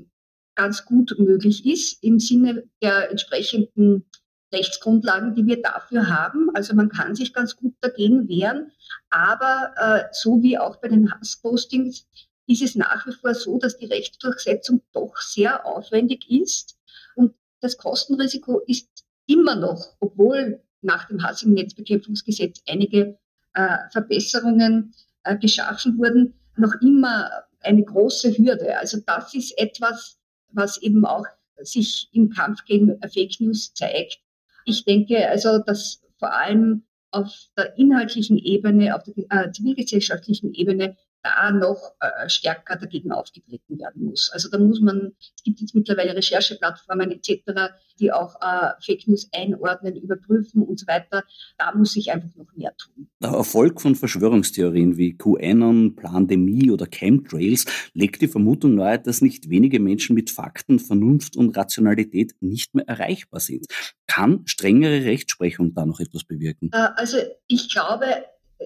ganz 0.55 0.85
gut 0.85 1.15
möglich 1.19 1.67
ist 1.67 2.03
im 2.03 2.19
Sinne 2.19 2.65
der 2.83 3.11
entsprechenden 3.11 4.07
Rechtsgrundlagen, 4.53 5.35
die 5.35 5.47
wir 5.47 5.61
dafür 5.61 6.09
haben. 6.09 6.51
Also 6.55 6.75
man 6.75 6.89
kann 6.89 7.15
sich 7.15 7.33
ganz 7.33 7.57
gut 7.57 7.75
dagegen 7.81 8.29
wehren. 8.29 8.73
Aber 9.11 9.73
äh, 9.77 10.05
so 10.13 10.43
wie 10.43 10.59
auch 10.59 10.77
bei 10.77 10.89
den 10.89 11.11
Hasspostings 11.13 12.07
ist 12.47 12.63
es 12.63 12.75
nach 12.77 13.07
wie 13.07 13.13
vor 13.13 13.35
so, 13.35 13.59
dass 13.59 13.77
die 13.77 13.87
Rechtsdurchsetzung 13.87 14.83
doch 14.93 15.17
sehr 15.17 15.67
aufwendig 15.67 16.31
ist. 16.31 16.79
Und 17.17 17.35
das 17.61 17.77
Kostenrisiko 17.77 18.61
ist 18.67 18.89
immer 19.27 19.57
noch, 19.57 19.97
obwohl 20.01 20.63
nach 20.83 21.09
dem 21.09 21.23
Hass 21.23 21.43
im 21.43 21.55
Netzbekämpfungsgesetz 21.55 22.63
einige 22.69 23.19
äh, 23.55 23.79
Verbesserungen 23.91 24.95
äh, 25.25 25.37
geschaffen 25.37 25.99
wurden, 25.99 26.35
noch 26.57 26.75
immer 26.81 27.31
eine 27.61 27.83
große 27.83 28.39
Hürde. 28.39 28.79
Also 28.79 28.99
das 29.05 29.35
ist 29.35 29.59
etwas, 29.59 30.19
was 30.53 30.81
eben 30.81 31.05
auch 31.05 31.27
sich 31.59 32.09
im 32.13 32.31
Kampf 32.31 32.65
gegen 32.65 33.01
Fake 33.13 33.41
News 33.41 33.73
zeigt. 33.75 34.21
Ich 34.67 34.85
denke 34.85 35.29
also, 35.29 35.59
dass 35.59 36.03
vor 36.19 36.35
allem 36.35 36.83
auf 37.13 37.33
der 37.57 37.79
inhaltlichen 37.79 38.37
Ebene, 38.37 38.95
auf 38.95 39.05
der 39.05 39.15
äh, 39.31 39.53
zivilgesellschaftlichen 39.53 40.53
Ebene 40.53 40.97
da 41.27 41.51
noch 41.51 41.95
äh, 42.01 42.29
stärker 42.29 42.77
dagegen 42.77 43.13
aufgetreten 43.13 43.79
werden 43.79 44.05
muss. 44.05 44.31
Also 44.33 44.49
da 44.49 44.59
muss 44.59 44.81
man, 44.81 45.13
es 45.19 45.43
gibt 45.43 45.61
jetzt 45.61 45.75
mittlerweile 45.75 46.15
Rechercheplattformen 46.15 47.11
etc., 47.11 47.73
die 47.99 48.13
auch 48.13 48.37
äh, 48.41 48.71
Fake 48.85 49.09
News 49.09 49.29
einordnen, 49.35 49.97
überprüfen 49.97 50.63
und 50.63 50.79
so 50.79 50.87
weiter. 50.87 51.25
Da 51.59 51.75
muss 51.75 51.93
sich 51.93 52.13
einfach 52.13 52.35
noch 52.37 52.55
mehr 52.55 52.75
tun. 52.77 53.09
Der 53.23 53.31
Erfolg 53.31 53.81
von 53.81 53.97
Verschwörungstheorien 53.97 54.97
wie 54.97 55.17
QAnon, 55.17 55.97
Plandemie 55.97 56.71
oder 56.71 56.87
Chemtrails 56.87 57.65
legt 57.95 58.21
die 58.23 58.29
Vermutung 58.29 58.75
nahe, 58.75 58.99
dass 58.99 59.23
nicht 59.23 59.49
wenige 59.49 59.81
Menschen 59.81 60.15
mit 60.15 60.31
Fakten, 60.31 60.79
Vernunft 60.79 61.37
und 61.37 61.57
Rationalität 61.57 62.35
nicht 62.41 62.75
mehr 62.75 62.87
erreichbar 62.87 63.41
sind. 63.41 63.67
Kann 64.07 64.43
strengere 64.47 65.05
Rechtsprechung 65.05 65.75
da 65.75 65.87
noch 65.87 66.01
etwas 66.01 66.25
bewirken? 66.25 66.71
Äh, 66.73 66.89
also 66.97 67.19
ich 67.49 67.71
glaube, 67.71 68.07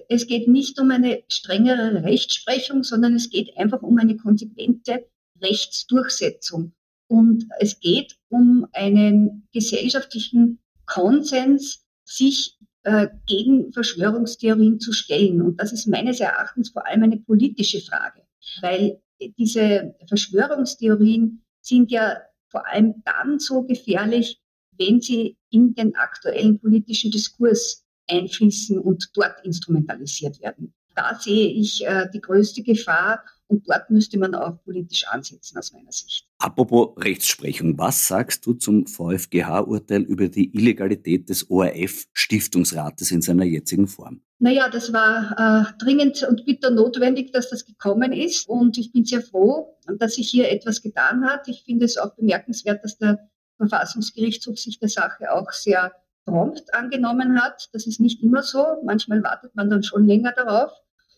es 0.07 0.27
geht 0.27 0.47
nicht 0.47 0.79
um 0.79 0.91
eine 0.91 1.23
strengere 1.27 2.03
Rechtsprechung, 2.03 2.83
sondern 2.83 3.15
es 3.15 3.29
geht 3.29 3.57
einfach 3.57 3.81
um 3.81 3.97
eine 3.97 4.17
konsequente 4.17 5.05
Rechtsdurchsetzung. 5.41 6.73
Und 7.07 7.47
es 7.59 7.79
geht 7.79 8.17
um 8.29 8.67
einen 8.71 9.47
gesellschaftlichen 9.53 10.59
Konsens, 10.85 11.85
sich 12.05 12.57
äh, 12.83 13.07
gegen 13.25 13.71
Verschwörungstheorien 13.73 14.79
zu 14.79 14.93
stellen. 14.93 15.41
Und 15.41 15.59
das 15.59 15.73
ist 15.73 15.87
meines 15.87 16.19
Erachtens 16.19 16.69
vor 16.69 16.85
allem 16.87 17.03
eine 17.03 17.17
politische 17.17 17.81
Frage. 17.81 18.23
weil 18.61 19.01
diese 19.37 19.95
Verschwörungstheorien 20.07 21.43
sind 21.61 21.91
ja 21.91 22.17
vor 22.49 22.67
allem 22.67 23.03
dann 23.05 23.39
so 23.39 23.63
gefährlich, 23.63 24.41
wenn 24.77 24.99
sie 24.99 25.37
in 25.49 25.75
den 25.75 25.95
aktuellen 25.95 26.59
politischen 26.59 27.11
Diskurs 27.11 27.85
einfließen 28.11 28.77
und 28.79 29.09
dort 29.13 29.43
instrumentalisiert 29.43 30.41
werden. 30.41 30.73
Da 30.95 31.17
sehe 31.19 31.47
ich 31.47 31.85
äh, 31.85 32.07
die 32.13 32.19
größte 32.19 32.63
Gefahr 32.63 33.23
und 33.47 33.67
dort 33.67 33.89
müsste 33.89 34.17
man 34.17 34.35
auch 34.35 34.61
politisch 34.63 35.05
ansetzen 35.07 35.57
aus 35.57 35.71
meiner 35.73 35.91
Sicht. 35.91 36.25
Apropos 36.39 36.95
Rechtsprechung, 36.97 37.77
was 37.77 38.07
sagst 38.07 38.45
du 38.45 38.53
zum 38.53 38.87
VfGH-Urteil 38.87 40.01
über 40.03 40.27
die 40.27 40.55
Illegalität 40.55 41.29
des 41.29 41.49
ORF-Stiftungsrates 41.49 43.11
in 43.11 43.21
seiner 43.21 43.45
jetzigen 43.45 43.87
Form? 43.87 44.21
Naja, 44.39 44.69
das 44.69 44.91
war 44.91 45.35
äh, 45.37 45.83
dringend 45.83 46.23
und 46.23 46.45
bitter 46.45 46.71
notwendig, 46.71 47.31
dass 47.31 47.49
das 47.49 47.65
gekommen 47.65 48.11
ist. 48.11 48.47
Und 48.47 48.77
ich 48.77 48.91
bin 48.91 49.05
sehr 49.05 49.21
froh, 49.21 49.77
dass 49.99 50.15
sich 50.15 50.29
hier 50.29 50.49
etwas 50.49 50.81
getan 50.81 51.25
hat. 51.25 51.47
Ich 51.47 51.63
finde 51.63 51.85
es 51.85 51.97
auch 51.97 52.15
bemerkenswert, 52.15 52.83
dass 52.83 52.97
der 52.97 53.29
Verfassungsgerichtshof 53.57 54.57
sich 54.57 54.79
der 54.79 54.89
Sache 54.89 55.31
auch 55.31 55.51
sehr 55.51 55.91
prompt 56.25 56.73
angenommen 56.73 57.41
hat. 57.41 57.69
Das 57.73 57.87
ist 57.87 57.99
nicht 57.99 58.21
immer 58.21 58.43
so. 58.43 58.63
Manchmal 58.83 59.23
wartet 59.23 59.55
man 59.55 59.69
dann 59.69 59.83
schon 59.83 60.05
länger 60.05 60.33
darauf. 60.33 60.71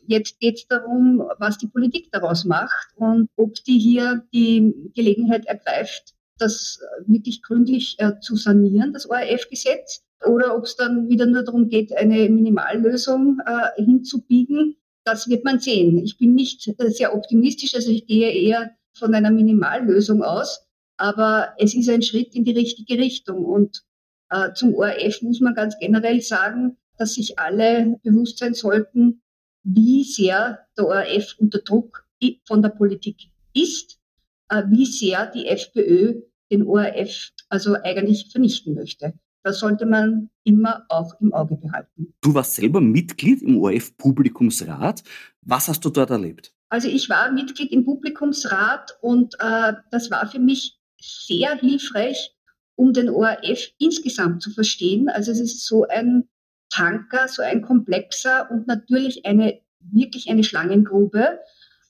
Jetzt 0.06 0.40
geht 0.40 0.56
es 0.58 0.68
darum, 0.68 1.24
was 1.40 1.58
die 1.58 1.68
Politik 1.68 2.12
daraus 2.12 2.44
macht 2.46 2.90
und 2.96 3.30
ob 3.38 3.56
die 3.64 3.80
hier 3.80 4.24
die 4.34 4.92
Gelegenheit 4.94 5.46
ergreift, 5.46 6.14
das 6.38 6.80
wirklich 7.06 7.42
gründlich 7.42 7.96
äh, 8.00 8.20
zu 8.20 8.36
sanieren, 8.36 8.92
das 8.92 9.10
ORF-Gesetz, 9.10 10.04
oder 10.26 10.56
ob 10.56 10.64
es 10.64 10.76
dann 10.76 11.10
wieder 11.10 11.26
nur 11.26 11.44
darum 11.44 11.70
geht, 11.70 11.96
eine 11.96 12.30
Minimallösung 12.30 13.40
äh, 13.46 13.82
hinzubiegen. 13.82 14.76
Das 15.06 15.28
wird 15.28 15.44
man 15.44 15.60
sehen. 15.60 15.98
Ich 15.98 16.18
bin 16.18 16.34
nicht 16.34 16.68
äh, 16.68 16.90
sehr 16.90 17.16
optimistisch, 17.16 17.76
also 17.76 17.92
ich 17.92 18.06
gehe 18.06 18.32
eher 18.32 18.72
von 18.94 19.14
einer 19.14 19.32
Minimallösung 19.32 20.24
aus, 20.24 20.66
aber 20.98 21.54
es 21.58 21.74
ist 21.74 21.90
ein 21.90 22.02
Schritt 22.02 22.36
in 22.36 22.44
die 22.44 22.52
richtige 22.52 22.98
Richtung. 22.98 23.46
Und 23.46 23.84
zum 24.54 24.74
ORF 24.74 25.22
muss 25.22 25.40
man 25.40 25.54
ganz 25.54 25.78
generell 25.80 26.22
sagen, 26.22 26.78
dass 26.98 27.16
sich 27.16 27.40
alle 27.40 28.00
bewusst 28.04 28.40
sein 28.40 28.54
sollten, 28.54 29.22
wie 29.64 30.04
sehr 30.04 30.60
der 30.78 30.88
ORF 30.88 31.36
unter 31.40 31.60
Druck 31.60 32.06
von 32.46 32.62
der 32.62 32.70
Politik 32.70 33.30
ist, 33.54 34.00
äh, 34.50 34.64
wie 34.70 34.86
sehr 34.86 35.28
die 35.28 35.48
FPÖ 35.48 36.22
den 36.52 36.64
ORF 36.64 37.32
also 37.50 37.76
eigentlich 37.84 38.30
vernichten 38.32 38.76
möchte. 38.76 39.14
Das 39.44 39.60
sollte 39.60 39.86
man 39.86 40.30
immer 40.44 40.86
auch 40.88 41.20
im 41.20 41.34
Auge 41.34 41.58
behalten. 41.58 42.14
Du 42.22 42.34
warst 42.34 42.56
selber 42.56 42.80
Mitglied 42.80 43.42
im 43.42 43.58
ORF-Publikumsrat. 43.60 45.04
Was 45.42 45.68
hast 45.68 45.84
du 45.84 45.90
dort 45.90 46.12
erlebt? 46.12 46.54
Also 46.70 46.88
ich 46.88 47.10
war 47.10 47.32
Mitglied 47.32 47.72
im 47.72 47.84
Publikumsrat 47.84 48.98
und 49.02 49.36
äh, 49.40 49.74
das 49.92 50.10
war 50.10 50.28
für 50.28 50.40
mich 50.40 50.80
sehr 51.00 51.56
hilfreich, 51.58 52.34
um 52.76 52.94
den 52.94 53.10
ORF 53.10 53.70
insgesamt 53.78 54.42
zu 54.42 54.52
verstehen. 54.52 55.10
Also 55.10 55.32
es 55.32 55.40
ist 55.40 55.66
so 55.66 55.88
ein 55.88 56.28
Tanker, 56.70 57.28
so 57.28 57.42
ein 57.42 57.62
komplexer 57.62 58.50
und 58.50 58.68
natürlich 58.68 59.26
eine 59.26 59.62
wirklich 59.80 60.30
eine 60.30 60.44
Schlangengrube. 60.44 61.40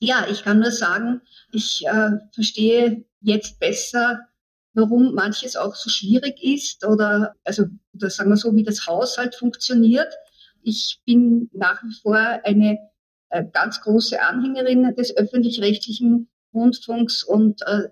Ja, 0.00 0.26
ich 0.30 0.42
kann 0.42 0.60
nur 0.60 0.72
sagen, 0.72 1.22
ich 1.52 1.86
äh, 1.86 2.10
verstehe 2.32 3.04
jetzt 3.20 3.58
besser, 3.60 4.20
warum 4.74 5.14
manches 5.14 5.56
auch 5.56 5.74
so 5.74 5.88
schwierig 5.88 6.42
ist 6.42 6.84
oder 6.84 7.34
also 7.44 7.64
oder 7.94 8.10
sagen 8.10 8.30
wir 8.30 8.36
so, 8.36 8.54
wie 8.54 8.64
das 8.64 8.86
Haushalt 8.86 9.34
funktioniert. 9.34 10.12
Ich 10.62 11.00
bin 11.06 11.48
nach 11.52 11.82
wie 11.82 11.94
vor 12.02 12.16
eine 12.16 12.78
äh, 13.30 13.44
ganz 13.52 13.80
große 13.80 14.20
Anhängerin 14.20 14.94
des 14.96 15.16
öffentlich-rechtlichen 15.16 16.28
Rundfunks 16.52 17.22
und 17.22 17.62
äh, 17.62 17.88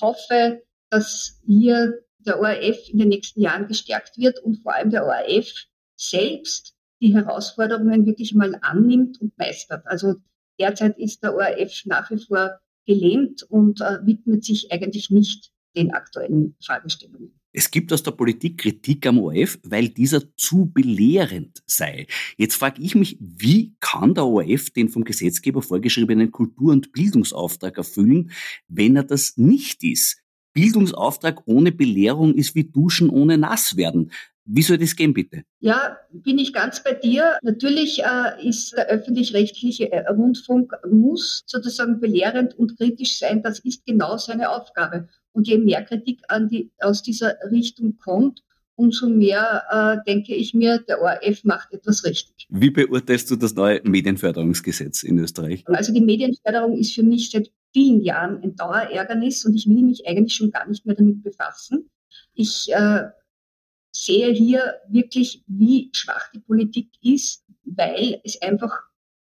hoffe, 0.00 0.62
dass 0.90 1.40
hier 1.46 2.00
der 2.18 2.38
ORF 2.38 2.88
in 2.88 2.98
den 2.98 3.08
nächsten 3.08 3.40
Jahren 3.40 3.66
gestärkt 3.66 4.18
wird 4.18 4.38
und 4.40 4.62
vor 4.62 4.74
allem 4.74 4.90
der 4.90 5.06
ORF 5.06 5.66
selbst 5.96 6.74
die 7.00 7.14
Herausforderungen 7.14 8.06
wirklich 8.06 8.34
mal 8.34 8.58
annimmt 8.60 9.20
und 9.20 9.36
meistert. 9.38 9.86
Also 9.86 10.16
derzeit 10.58 10.98
ist 10.98 11.22
der 11.22 11.34
ORF 11.34 11.86
nach 11.86 12.10
wie 12.10 12.18
vor 12.18 12.60
gelähmt 12.86 13.42
und 13.44 13.80
äh, 13.80 14.04
widmet 14.04 14.44
sich 14.44 14.70
eigentlich 14.72 15.10
nicht 15.10 15.50
den 15.76 15.92
aktuellen 15.92 16.56
Fragestellungen. 16.64 17.40
Es 17.52 17.70
gibt 17.70 17.92
aus 17.92 18.02
der 18.02 18.12
Politik 18.12 18.58
Kritik 18.58 19.06
am 19.06 19.18
ORF, 19.18 19.58
weil 19.64 19.88
dieser 19.88 20.36
zu 20.36 20.66
belehrend 20.66 21.62
sei. 21.66 22.06
Jetzt 22.36 22.54
frage 22.54 22.80
ich 22.80 22.94
mich, 22.94 23.16
wie 23.20 23.74
kann 23.80 24.14
der 24.14 24.24
ORF 24.24 24.70
den 24.70 24.88
vom 24.88 25.02
Gesetzgeber 25.02 25.60
vorgeschriebenen 25.60 26.30
Kultur- 26.30 26.72
und 26.72 26.92
Bildungsauftrag 26.92 27.76
erfüllen, 27.76 28.30
wenn 28.68 28.96
er 28.96 29.04
das 29.04 29.36
nicht 29.36 29.82
ist? 29.82 30.22
Bildungsauftrag 30.52 31.42
ohne 31.46 31.72
Belehrung 31.72 32.34
ist 32.34 32.54
wie 32.54 32.64
Duschen 32.64 33.10
ohne 33.10 33.38
Nasswerden. 33.38 34.10
Wie 34.52 34.62
soll 34.62 34.78
das 34.78 34.96
gehen, 34.96 35.14
bitte? 35.14 35.44
Ja, 35.60 35.96
bin 36.10 36.38
ich 36.38 36.52
ganz 36.52 36.82
bei 36.82 36.94
dir. 36.94 37.38
Natürlich 37.42 38.02
äh, 38.02 38.48
ist 38.48 38.72
der 38.72 38.88
öffentlich-rechtliche 38.88 39.92
äh, 39.92 40.08
Rundfunk 40.08 40.72
muss 40.90 41.44
sozusagen 41.46 42.00
belehrend 42.00 42.58
und 42.58 42.76
kritisch 42.76 43.18
sein. 43.18 43.42
Das 43.42 43.60
ist 43.60 43.86
genau 43.86 44.16
seine 44.16 44.50
Aufgabe. 44.50 45.08
Und 45.32 45.46
je 45.46 45.58
mehr 45.58 45.84
Kritik 45.84 46.22
die, 46.50 46.72
aus 46.80 47.02
dieser 47.02 47.36
Richtung 47.50 47.98
kommt, 47.98 48.42
umso 48.74 49.08
mehr 49.08 49.62
äh, 49.70 50.10
denke 50.10 50.34
ich 50.34 50.54
mir, 50.54 50.78
der 50.78 51.00
ORF 51.00 51.44
macht 51.44 51.72
etwas 51.72 52.04
richtig. 52.04 52.46
Wie 52.48 52.70
beurteilst 52.70 53.30
du 53.30 53.36
das 53.36 53.54
neue 53.54 53.80
Medienförderungsgesetz 53.84 55.02
in 55.02 55.18
Österreich? 55.18 55.62
Also 55.66 55.92
die 55.92 56.00
Medienförderung 56.00 56.76
ist 56.76 56.94
für 56.94 57.02
mich 57.02 57.30
seit 57.30 57.52
vielen 57.72 58.00
Jahren 58.00 58.42
ein 58.42 58.56
Dauerärgernis 58.56 59.44
und 59.44 59.54
ich 59.54 59.66
will 59.68 59.82
mich 59.82 60.06
eigentlich 60.06 60.34
schon 60.34 60.50
gar 60.50 60.66
nicht 60.68 60.86
mehr 60.86 60.96
damit 60.96 61.22
befassen. 61.22 61.90
Ich 62.34 62.72
äh, 62.72 63.04
sehe 63.92 64.32
hier 64.32 64.74
wirklich, 64.88 65.42
wie 65.46 65.90
schwach 65.92 66.30
die 66.32 66.40
Politik 66.40 66.88
ist, 67.02 67.44
weil 67.64 68.20
es 68.24 68.40
einfach 68.42 68.76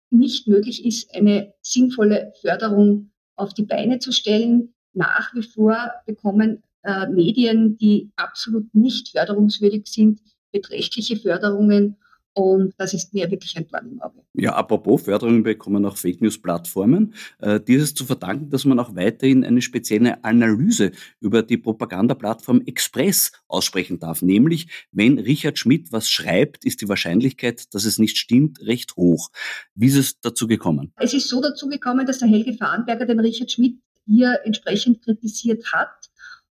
nicht 0.10 0.48
möglich 0.48 0.86
ist, 0.86 1.14
eine 1.14 1.54
sinnvolle 1.62 2.34
Förderung 2.42 3.12
auf 3.36 3.54
die 3.54 3.64
Beine 3.64 4.00
zu 4.00 4.12
stellen. 4.12 4.74
Nach 4.94 5.34
wie 5.34 5.44
vor 5.44 5.92
bekommen 6.06 6.64
äh, 6.84 7.08
Medien, 7.08 7.78
die 7.78 8.12
absolut 8.16 8.74
nicht 8.74 9.10
förderungswürdig 9.10 9.88
sind, 9.88 10.20
beträchtliche 10.52 11.16
Förderungen 11.16 11.98
und 12.34 12.74
das 12.78 12.94
ist 12.94 13.14
mir 13.14 13.30
wirklich 13.32 13.58
ein 13.58 13.68
Dorn 13.68 13.92
im 13.92 14.02
Auge. 14.02 14.22
Ja, 14.34 14.54
apropos 14.54 15.02
Förderung 15.02 15.44
bekommen 15.44 15.86
auch 15.86 15.98
Fake 15.98 16.22
News-Plattformen. 16.22 17.14
Äh, 17.40 17.60
dieses 17.60 17.94
zu 17.94 18.06
verdanken, 18.06 18.50
dass 18.50 18.66
man 18.66 18.80
auch 18.80 18.96
weiterhin 18.96 19.44
eine 19.44 19.62
spezielle 19.62 20.24
Analyse 20.24 20.92
über 21.20 21.44
die 21.44 21.58
Propagandaplattform 21.58 22.62
Express 22.66 23.32
aussprechen 23.48 24.00
darf. 24.00 24.22
Nämlich, 24.22 24.88
wenn 24.92 25.20
Richard 25.20 25.58
Schmidt 25.58 25.92
was 25.92 26.10
schreibt, 26.10 26.66
ist 26.66 26.82
die 26.82 26.90
Wahrscheinlichkeit, 26.90 27.74
dass 27.74 27.86
es 27.86 28.00
nicht 28.00 28.18
stimmt, 28.18 28.62
recht 28.62 28.96
hoch. 28.96 29.30
Wie 29.76 29.88
ist 29.88 29.96
es 29.96 30.22
dazu 30.22 30.48
gekommen? 30.48 30.94
Es 30.98 31.14
ist 31.14 31.30
so 31.30 31.42
dazu 31.42 31.68
gekommen, 31.68 32.06
dass 32.06 32.20
der 32.20 32.28
Helge 32.28 32.54
Farnberger 32.54 33.06
den 33.06 33.20
Richard 33.20 33.52
Schmidt 33.52 33.80
hier 34.06 34.40
entsprechend 34.44 35.02
kritisiert 35.02 35.74
hat. 35.74 36.10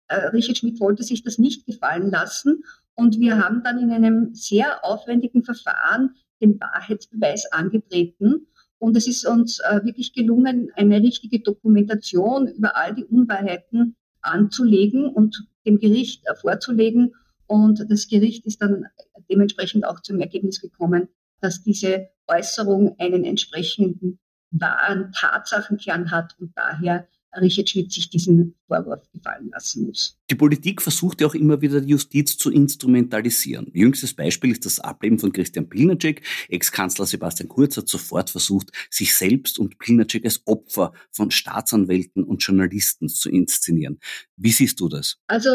Äh, 0.07 0.27
Richard 0.27 0.57
Schmidt 0.57 0.79
wollte 0.79 1.03
sich 1.03 1.23
das 1.23 1.37
nicht 1.37 1.65
gefallen 1.65 2.11
lassen 2.11 2.63
und 2.95 3.19
wir 3.19 3.37
haben 3.37 3.61
dann 3.63 3.79
in 3.79 3.91
einem 3.91 4.33
sehr 4.33 4.83
aufwendigen 4.85 5.43
Verfahren 5.43 6.15
den 6.41 6.59
Wahrheitsbeweis 6.59 7.51
angetreten. 7.51 8.47
Und 8.77 8.97
es 8.97 9.07
ist 9.07 9.25
uns 9.25 9.59
äh, 9.59 9.83
wirklich 9.83 10.13
gelungen, 10.13 10.71
eine 10.75 11.01
richtige 11.01 11.39
Dokumentation 11.39 12.47
über 12.47 12.75
all 12.75 12.93
die 12.93 13.05
Unwahrheiten 13.05 13.95
anzulegen 14.21 15.07
und 15.07 15.47
dem 15.65 15.79
Gericht 15.79 16.25
äh, 16.25 16.35
vorzulegen. 16.35 17.13
Und 17.47 17.85
das 17.89 18.07
Gericht 18.07 18.45
ist 18.45 18.61
dann 18.61 18.85
dementsprechend 19.29 19.85
auch 19.85 20.01
zum 20.01 20.19
Ergebnis 20.19 20.61
gekommen, 20.61 21.09
dass 21.41 21.63
diese 21.63 22.09
Äußerung 22.27 22.95
einen 22.99 23.23
entsprechenden 23.23 24.19
wahren 24.51 25.11
Tatsachenkern 25.13 26.11
hat 26.11 26.35
und 26.39 26.51
daher 26.55 27.07
Richard 27.41 27.69
Schmidt 27.69 27.91
sich 27.91 28.09
diesen 28.09 28.55
Vorwurf 28.67 29.09
gefallen 29.11 29.49
lassen 29.51 29.87
muss. 29.87 30.17
Die 30.29 30.35
Politik 30.35 30.81
versucht 30.81 31.21
ja 31.21 31.27
auch 31.27 31.35
immer 31.35 31.61
wieder 31.61 31.81
die 31.81 31.89
Justiz 31.89 32.37
zu 32.37 32.51
instrumentalisieren. 32.51 33.69
Jüngstes 33.73 34.13
Beispiel 34.13 34.51
ist 34.51 34.65
das 34.65 34.79
Ableben 34.79 35.19
von 35.19 35.31
Christian 35.31 35.69
Pilnacek. 35.69 36.21
Ex-Kanzler 36.49 37.05
Sebastian 37.05 37.49
Kurz 37.49 37.77
hat 37.77 37.87
sofort 37.87 38.29
versucht, 38.29 38.71
sich 38.89 39.13
selbst 39.15 39.59
und 39.59 39.77
Pilnacek 39.79 40.25
als 40.25 40.41
Opfer 40.45 40.93
von 41.11 41.31
Staatsanwälten 41.31 42.23
und 42.23 42.43
Journalisten 42.43 43.09
zu 43.09 43.29
inszenieren. 43.29 43.99
Wie 44.37 44.51
siehst 44.51 44.79
du 44.79 44.89
das? 44.89 45.17
Also 45.27 45.49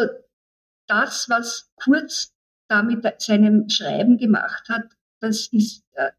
das, 0.87 1.29
was 1.29 1.71
Kurz 1.77 2.33
da 2.69 2.83
mit 2.83 3.05
seinem 3.21 3.69
Schreiben 3.69 4.19
gemacht 4.19 4.69
hat, 4.69 4.85
das 5.21 5.49
ist, 5.53 5.85
äh, 5.93 6.11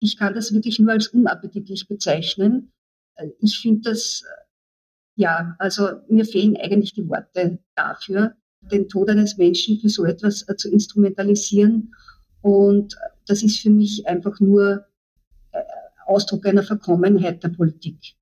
ich 0.00 0.16
kann 0.16 0.34
das 0.34 0.52
wirklich 0.52 0.78
nur 0.78 0.92
als 0.92 1.08
unappetitlich 1.08 1.88
bezeichnen. 1.88 2.72
Äh, 3.14 3.28
ich 3.40 3.58
finde 3.58 3.90
das 3.90 4.22
äh, 4.22 4.45
ja, 5.16 5.56
also 5.58 5.88
mir 6.08 6.24
fehlen 6.24 6.56
eigentlich 6.56 6.92
die 6.92 7.08
Worte 7.08 7.58
dafür, 7.74 8.36
den 8.60 8.88
Tod 8.88 9.08
eines 9.08 9.36
Menschen 9.38 9.80
für 9.80 9.88
so 9.88 10.04
etwas 10.04 10.46
äh, 10.48 10.56
zu 10.56 10.70
instrumentalisieren. 10.70 11.94
Und 12.42 12.96
das 13.26 13.42
ist 13.42 13.60
für 13.60 13.70
mich 13.70 14.06
einfach 14.06 14.38
nur 14.40 14.86
äh, 15.52 15.62
Ausdruck 16.04 16.46
einer 16.46 16.62
Verkommenheit 16.62 17.42
der 17.42 17.48
Politik. 17.48 18.14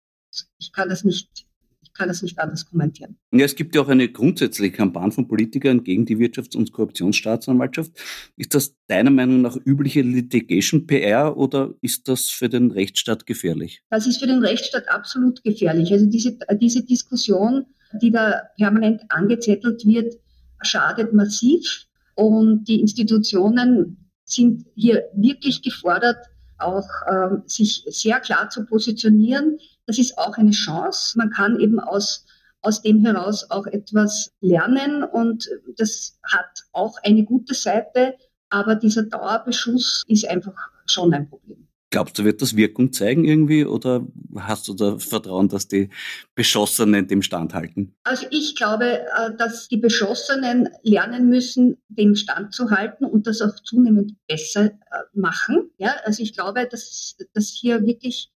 ich 0.59 0.73
kann 0.73 0.89
das 0.89 1.05
nicht 1.05 1.47
kann 1.95 2.09
das 2.09 2.23
nicht 2.23 2.39
anders 2.39 2.67
kommentieren. 2.67 3.17
Ja, 3.33 3.45
es 3.45 3.55
gibt 3.55 3.75
ja 3.75 3.83
auch 3.83 3.89
eine 3.89 4.09
grundsätzliche 4.09 4.73
Kampagne 4.73 5.13
von 5.13 5.29
Politikern 5.29 5.85
gegen 5.85 6.05
die 6.05 6.17
Wirtschafts- 6.17 6.57
und 6.57 6.73
Korruptionsstaatsanwaltschaft. 6.73 7.93
Ist 8.37 8.55
das 8.55 8.75
deiner 8.89 9.11
Meinung 9.11 9.43
nach 9.43 9.57
übliche 9.65 10.03
Litigation-PR 10.03 11.37
oder 11.37 11.75
ist 11.81 12.09
das 12.09 12.29
für 12.29 12.49
den 12.49 12.71
Rechtsstaat 12.71 13.27
gefährlich? 13.27 13.83
Das 13.91 14.07
ist 14.07 14.19
für 14.19 14.27
den 14.27 14.45
Rechtsstaat 14.45 14.89
absolut 14.89 15.43
gefährlich. 15.45 15.93
Also 15.93 16.07
diese, 16.07 16.37
diese 16.61 16.85
Diskussion, 16.85 17.67
die 18.03 18.11
da 18.11 18.43
permanent 18.57 19.03
angezettelt 19.09 19.87
wird, 19.87 20.15
schadet 20.63 21.13
massiv 21.13 21.87
und 22.15 22.65
die 22.65 22.81
Institutionen 22.81 24.11
sind 24.25 24.67
hier 24.75 25.05
wirklich 25.15 25.63
gefordert, 25.63 26.17
auch 26.59 26.89
äh, 27.07 27.37
sich 27.47 27.85
sehr 27.87 28.21
klar 28.21 28.49
zu 28.49 28.65
positionieren. 28.65 29.59
Das 29.87 29.99
ist 29.99 30.19
auch 30.19 30.37
eine 30.37 30.51
Chance. 30.53 31.19
Man 31.19 31.31
kann 31.31 31.61
eben 31.61 31.79
aus, 31.79 32.25
aus 32.61 32.83
dem 32.83 33.05
heraus 33.05 33.51
auch 33.51 33.67
etwas 33.67 34.33
lernen 34.41 35.05
und 35.05 35.49
das 35.77 36.19
hat 36.23 36.65
auch 36.73 36.97
eine 37.03 37.25
gute 37.25 37.55
Seite, 37.55 38.17
aber 38.49 38.75
dieser 38.77 39.03
Dauerbeschuss 39.03 40.03
ist 40.07 40.29
einfach 40.29 40.55
schon 40.87 41.13
ein 41.13 41.29
Problem. 41.29 41.65
Glaubst 41.95 42.19
du, 42.19 42.25
wird 42.25 42.43
das 42.43 42.57
Wirkung 42.57 42.93
zeigen 42.93 43.25
irgendwie 43.25 43.65
oder 43.65 44.05
hast 44.37 44.67
du 44.67 44.75
da 44.75 44.99
Vertrauen, 44.99 45.49
dass 45.49 45.69
die 45.69 45.91
Beschossenen 46.35 47.07
dem 47.07 47.23
standhalten? 47.23 47.95
Also 48.03 48.27
ich 48.31 48.57
glaube, 48.57 49.03
äh, 49.17 49.37
dass 49.39 49.69
die 49.69 49.77
Beschossenen 49.77 50.71
lernen 50.83 51.29
müssen, 51.29 51.77
dem 51.87 52.17
Stand 52.17 52.53
zu 52.53 52.71
halten 52.71 53.05
und 53.05 53.29
das 53.29 53.41
auch 53.41 53.55
zunehmend 53.63 54.17
besser 54.27 54.65
äh, 54.65 54.73
machen. 55.13 55.71
Ja, 55.79 55.95
also 56.05 56.21
ich 56.21 56.35
glaube, 56.35 56.67
dass, 56.69 57.17
dass 57.33 57.51
hier 57.51 57.87
wirklich 57.87 58.33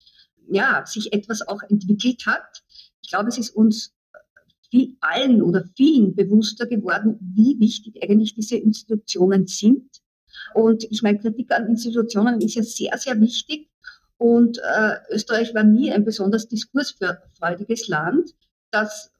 ja, 0.48 0.84
sich 0.86 1.12
etwas 1.12 1.46
auch 1.46 1.62
entwickelt 1.68 2.26
hat. 2.26 2.64
Ich 3.02 3.10
glaube, 3.10 3.28
es 3.28 3.38
ist 3.38 3.50
uns 3.50 3.94
viel, 4.70 4.96
allen 5.00 5.42
oder 5.42 5.64
vielen 5.76 6.14
bewusster 6.14 6.66
geworden, 6.66 7.18
wie 7.20 7.58
wichtig 7.60 8.02
eigentlich 8.02 8.34
diese 8.34 8.56
Institutionen 8.56 9.46
sind. 9.46 10.02
Und 10.54 10.84
ich 10.84 11.02
meine, 11.02 11.18
Kritik 11.18 11.52
an 11.52 11.66
Institutionen 11.66 12.40
ist 12.40 12.54
ja 12.54 12.62
sehr, 12.62 12.96
sehr 12.98 13.20
wichtig. 13.20 13.70
Und 14.18 14.58
äh, 14.58 14.96
Österreich 15.10 15.54
war 15.54 15.64
nie 15.64 15.92
ein 15.92 16.04
besonders 16.04 16.48
diskursfreudiges 16.48 17.88
Land. 17.88 18.34
Das 18.70 19.10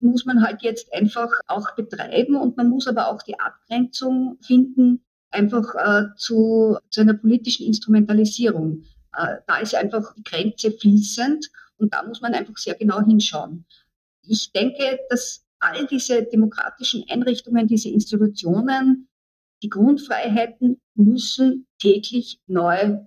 muss 0.00 0.24
man 0.24 0.42
halt 0.42 0.62
jetzt 0.62 0.92
einfach 0.92 1.30
auch 1.46 1.74
betreiben 1.74 2.36
und 2.36 2.56
man 2.56 2.68
muss 2.68 2.86
aber 2.86 3.08
auch 3.08 3.22
die 3.22 3.38
Abgrenzung 3.38 4.38
finden, 4.42 5.02
einfach 5.30 5.74
äh, 5.74 6.14
zu, 6.16 6.78
zu 6.90 7.00
einer 7.00 7.14
politischen 7.14 7.66
Instrumentalisierung. 7.66 8.84
Äh, 9.16 9.36
da 9.46 9.58
ist 9.58 9.74
einfach 9.74 10.14
die 10.14 10.22
Grenze 10.22 10.70
fließend 10.70 11.50
und 11.78 11.92
da 11.94 12.02
muss 12.02 12.20
man 12.20 12.34
einfach 12.34 12.56
sehr 12.56 12.74
genau 12.74 13.04
hinschauen. 13.04 13.64
Ich 14.22 14.52
denke, 14.52 14.98
dass 15.08 15.44
all 15.58 15.86
diese 15.86 16.24
demokratischen 16.24 17.04
Einrichtungen, 17.08 17.66
diese 17.66 17.88
Institutionen, 17.88 19.08
die 19.62 19.68
Grundfreiheiten 19.68 20.80
müssen 20.94 21.66
täglich 21.78 22.40
neu 22.46 22.98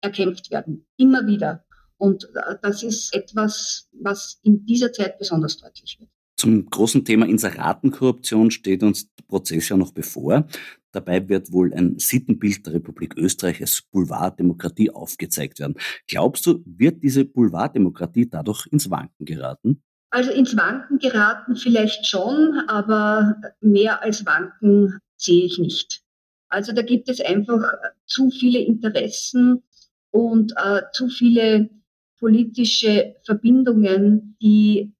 erkämpft 0.00 0.50
werden. 0.50 0.86
Immer 0.96 1.26
wieder. 1.26 1.64
Und 1.96 2.24
äh, 2.34 2.56
das 2.60 2.82
ist 2.82 3.14
etwas, 3.14 3.88
was 3.92 4.38
in 4.42 4.66
dieser 4.66 4.92
Zeit 4.92 5.18
besonders 5.18 5.56
deutlich 5.56 5.98
wird. 5.98 6.10
Zum 6.44 6.68
großen 6.68 7.06
Thema 7.06 7.26
Inseratenkorruption 7.26 8.50
steht 8.50 8.82
uns 8.82 9.10
der 9.16 9.24
Prozess 9.24 9.70
ja 9.70 9.78
noch 9.78 9.92
bevor. 9.92 10.46
Dabei 10.92 11.26
wird 11.26 11.50
wohl 11.52 11.72
ein 11.72 11.98
Sittenbild 11.98 12.66
der 12.66 12.74
Republik 12.74 13.16
Österreich 13.16 13.62
als 13.62 13.80
Boulevarddemokratie 13.90 14.90
aufgezeigt 14.90 15.58
werden. 15.58 15.76
Glaubst 16.06 16.44
du, 16.44 16.62
wird 16.66 17.02
diese 17.02 17.24
Boulevarddemokratie 17.24 18.28
dadurch 18.28 18.66
ins 18.66 18.90
Wanken 18.90 19.24
geraten? 19.24 19.82
Also 20.10 20.32
ins 20.32 20.54
Wanken 20.54 20.98
geraten 20.98 21.56
vielleicht 21.56 22.06
schon, 22.06 22.60
aber 22.68 23.36
mehr 23.62 24.02
als 24.02 24.26
Wanken 24.26 24.98
sehe 25.16 25.46
ich 25.46 25.56
nicht. 25.56 26.02
Also 26.50 26.72
da 26.74 26.82
gibt 26.82 27.08
es 27.08 27.22
einfach 27.22 27.72
zu 28.04 28.28
viele 28.28 28.58
Interessen 28.58 29.62
und 30.10 30.52
äh, 30.58 30.82
zu 30.92 31.08
viele 31.08 31.70
politische 32.18 33.14
Verbindungen, 33.24 34.36
die 34.42 34.92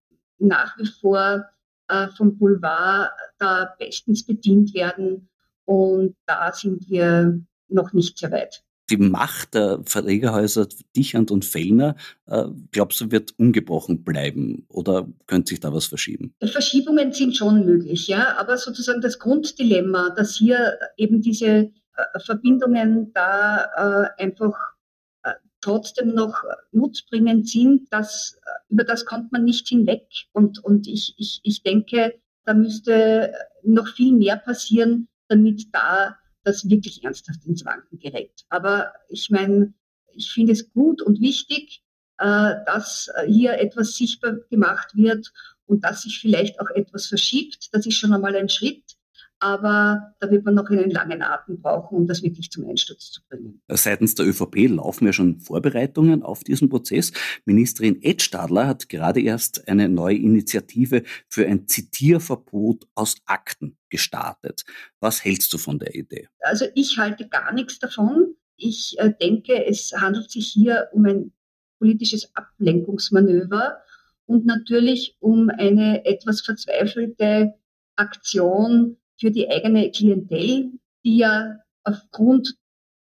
nach 0.46 0.78
wie 0.78 0.86
vor 0.86 1.44
äh, 1.88 2.08
vom 2.16 2.38
Boulevard 2.38 3.10
da 3.38 3.74
bestens 3.78 4.24
bedient 4.24 4.74
werden. 4.74 5.28
Und 5.64 6.16
da 6.26 6.52
sind 6.52 6.88
wir 6.88 7.40
noch 7.68 7.92
nicht 7.92 8.18
sehr 8.18 8.32
weit. 8.32 8.62
Die 8.90 8.98
Macht 8.98 9.54
der 9.54 9.80
Verlegerhäuser 9.86 10.68
Dichand 10.94 11.30
und 11.30 11.46
Fellner, 11.46 11.96
äh, 12.26 12.44
glaubst 12.70 13.00
du, 13.00 13.10
wird 13.10 13.32
ungebrochen 13.38 14.04
bleiben 14.04 14.66
oder 14.68 15.08
könnte 15.26 15.50
sich 15.50 15.60
da 15.60 15.72
was 15.72 15.86
verschieben? 15.86 16.34
Verschiebungen 16.44 17.12
sind 17.12 17.34
schon 17.34 17.64
möglich, 17.64 18.08
ja, 18.08 18.36
aber 18.36 18.58
sozusagen 18.58 19.00
das 19.00 19.18
Grunddilemma, 19.18 20.10
dass 20.10 20.36
hier 20.36 20.78
eben 20.98 21.22
diese 21.22 21.46
äh, 21.46 21.70
Verbindungen 22.26 23.10
da 23.14 24.10
äh, 24.18 24.22
einfach 24.22 24.73
trotzdem 25.64 26.14
noch 26.14 26.42
nutzbringend 26.72 27.48
sind, 27.48 27.88
das, 27.90 28.38
über 28.68 28.84
das 28.84 29.06
kommt 29.06 29.32
man 29.32 29.44
nicht 29.44 29.66
hinweg. 29.66 30.06
Und, 30.32 30.62
und 30.62 30.86
ich, 30.86 31.14
ich, 31.16 31.40
ich 31.42 31.62
denke, 31.62 32.20
da 32.44 32.52
müsste 32.52 33.32
noch 33.62 33.88
viel 33.88 34.12
mehr 34.12 34.36
passieren, 34.36 35.08
damit 35.28 35.68
da 35.72 36.18
das 36.42 36.68
wirklich 36.68 37.02
ernsthaft 37.02 37.46
ins 37.46 37.64
Wanken 37.64 37.98
gerät. 37.98 38.44
Aber 38.50 38.92
ich 39.08 39.30
meine, 39.30 39.72
ich 40.12 40.30
finde 40.30 40.52
es 40.52 40.70
gut 40.70 41.00
und 41.00 41.20
wichtig, 41.20 41.82
äh, 42.18 42.54
dass 42.66 43.10
hier 43.26 43.58
etwas 43.58 43.96
sichtbar 43.96 44.34
gemacht 44.50 44.94
wird 44.94 45.32
und 45.64 45.82
dass 45.84 46.02
sich 46.02 46.20
vielleicht 46.20 46.60
auch 46.60 46.70
etwas 46.70 47.06
verschiebt. 47.06 47.70
Das 47.72 47.86
ist 47.86 47.96
schon 47.96 48.12
einmal 48.12 48.36
ein 48.36 48.50
Schritt 48.50 48.93
aber 49.40 50.14
da 50.20 50.30
wird 50.30 50.44
man 50.44 50.54
noch 50.54 50.70
einen 50.70 50.90
langen 50.90 51.22
Atem 51.22 51.60
brauchen, 51.60 51.96
um 51.96 52.06
das 52.06 52.22
wirklich 52.22 52.50
zum 52.50 52.66
Einsturz 52.68 53.10
zu 53.10 53.20
bringen. 53.28 53.60
Seitens 53.68 54.14
der 54.14 54.26
ÖVP 54.26 54.68
laufen 54.68 55.06
ja 55.06 55.12
schon 55.12 55.40
Vorbereitungen 55.40 56.22
auf 56.22 56.44
diesen 56.44 56.68
Prozess. 56.68 57.12
Ministerin 57.44 58.00
Ed 58.02 58.22
Stadler 58.22 58.66
hat 58.66 58.88
gerade 58.88 59.20
erst 59.20 59.68
eine 59.68 59.88
neue 59.88 60.16
Initiative 60.16 61.02
für 61.28 61.46
ein 61.46 61.66
Zitierverbot 61.68 62.86
aus 62.94 63.16
Akten 63.26 63.76
gestartet. 63.90 64.64
Was 65.00 65.24
hältst 65.24 65.52
du 65.52 65.58
von 65.58 65.78
der 65.78 65.94
Idee? 65.94 66.28
Also 66.40 66.66
ich 66.74 66.98
halte 66.98 67.28
gar 67.28 67.52
nichts 67.52 67.78
davon. 67.78 68.36
Ich 68.56 68.96
äh, 68.98 69.12
denke, 69.20 69.66
es 69.66 69.92
handelt 69.92 70.30
sich 70.30 70.46
hier 70.46 70.88
um 70.92 71.04
ein 71.04 71.32
politisches 71.78 72.34
Ablenkungsmanöver 72.34 73.78
und 74.26 74.46
natürlich 74.46 75.16
um 75.20 75.50
eine 75.50 76.04
etwas 76.06 76.40
verzweifelte 76.40 77.54
Aktion 77.96 78.96
für 79.18 79.30
die 79.30 79.48
eigene 79.48 79.90
Klientel, 79.90 80.72
die 81.04 81.18
ja 81.18 81.58
aufgrund 81.84 82.54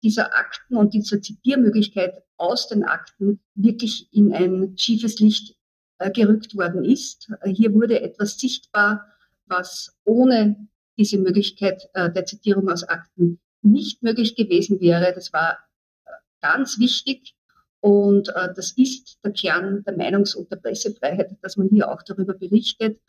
dieser 0.03 0.35
Akten 0.35 0.75
und 0.75 0.93
dieser 0.93 1.21
Zitiermöglichkeit 1.21 2.23
aus 2.37 2.67
den 2.67 2.83
Akten 2.83 3.39
wirklich 3.55 4.07
in 4.11 4.33
ein 4.33 4.77
schiefes 4.77 5.19
Licht 5.19 5.55
äh, 5.97 6.11
gerückt 6.11 6.55
worden 6.55 6.83
ist. 6.83 7.31
Hier 7.45 7.73
wurde 7.73 8.01
etwas 8.01 8.37
sichtbar, 8.37 9.05
was 9.47 9.95
ohne 10.03 10.67
diese 10.97 11.17
Möglichkeit 11.17 11.89
äh, 11.93 12.11
der 12.11 12.25
Zitierung 12.25 12.69
aus 12.69 12.83
Akten 12.83 13.39
nicht 13.61 14.03
möglich 14.03 14.35
gewesen 14.35 14.79
wäre. 14.79 15.13
Das 15.13 15.33
war 15.33 15.57
äh, 16.05 16.11
ganz 16.41 16.79
wichtig 16.79 17.35
und 17.79 18.29
äh, 18.29 18.53
das 18.55 18.71
ist 18.71 19.19
der 19.23 19.31
Kern 19.31 19.83
der 19.83 19.95
Meinungs- 19.97 20.35
und 20.35 20.51
der 20.51 20.57
Pressefreiheit, 20.57 21.37
dass 21.41 21.57
man 21.57 21.69
hier 21.69 21.91
auch 21.91 22.01
darüber 22.01 22.33
berichtet. 22.33 22.99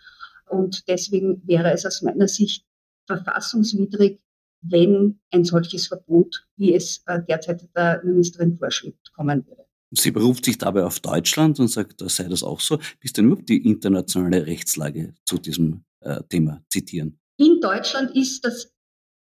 Und 0.49 0.87
deswegen 0.89 1.43
wäre 1.47 1.73
es 1.73 1.87
aus 1.87 2.03
meiner 2.03 2.29
Sicht 2.29 2.65
verfassungswidrig, 3.07 4.21
wenn 4.63 5.21
ein 5.31 5.45
solches 5.45 5.87
Verbot, 5.87 6.47
wie 6.57 6.75
es 6.75 7.03
äh, 7.07 7.21
derzeit 7.29 7.69
der 7.77 8.03
Ministerin 8.05 8.57
vorschwebt, 8.57 9.13
kommen 9.13 9.47
würde. 9.47 9.67
Sie 9.93 10.11
beruft 10.11 10.45
sich 10.45 10.59
dabei 10.59 10.85
auf 10.85 11.01
Deutschland 11.01 11.61
und 11.61 11.69
sagt, 11.69 12.01
da 12.01 12.09
sei 12.09 12.25
das 12.25 12.43
auch 12.43 12.61
so. 12.61 12.79
Wie 12.79 13.05
ist 13.05 13.17
denn 13.17 13.27
überhaupt 13.27 13.49
die 13.49 13.65
internationale 13.65 14.45
Rechtslage 14.47 15.15
zu 15.25 15.39
diesem 15.39 15.85
äh, 16.01 16.23
Thema 16.29 16.63
zitieren? 16.69 17.21
In 17.39 17.61
Deutschland 17.61 18.17
ist 18.17 18.45
das 18.45 18.73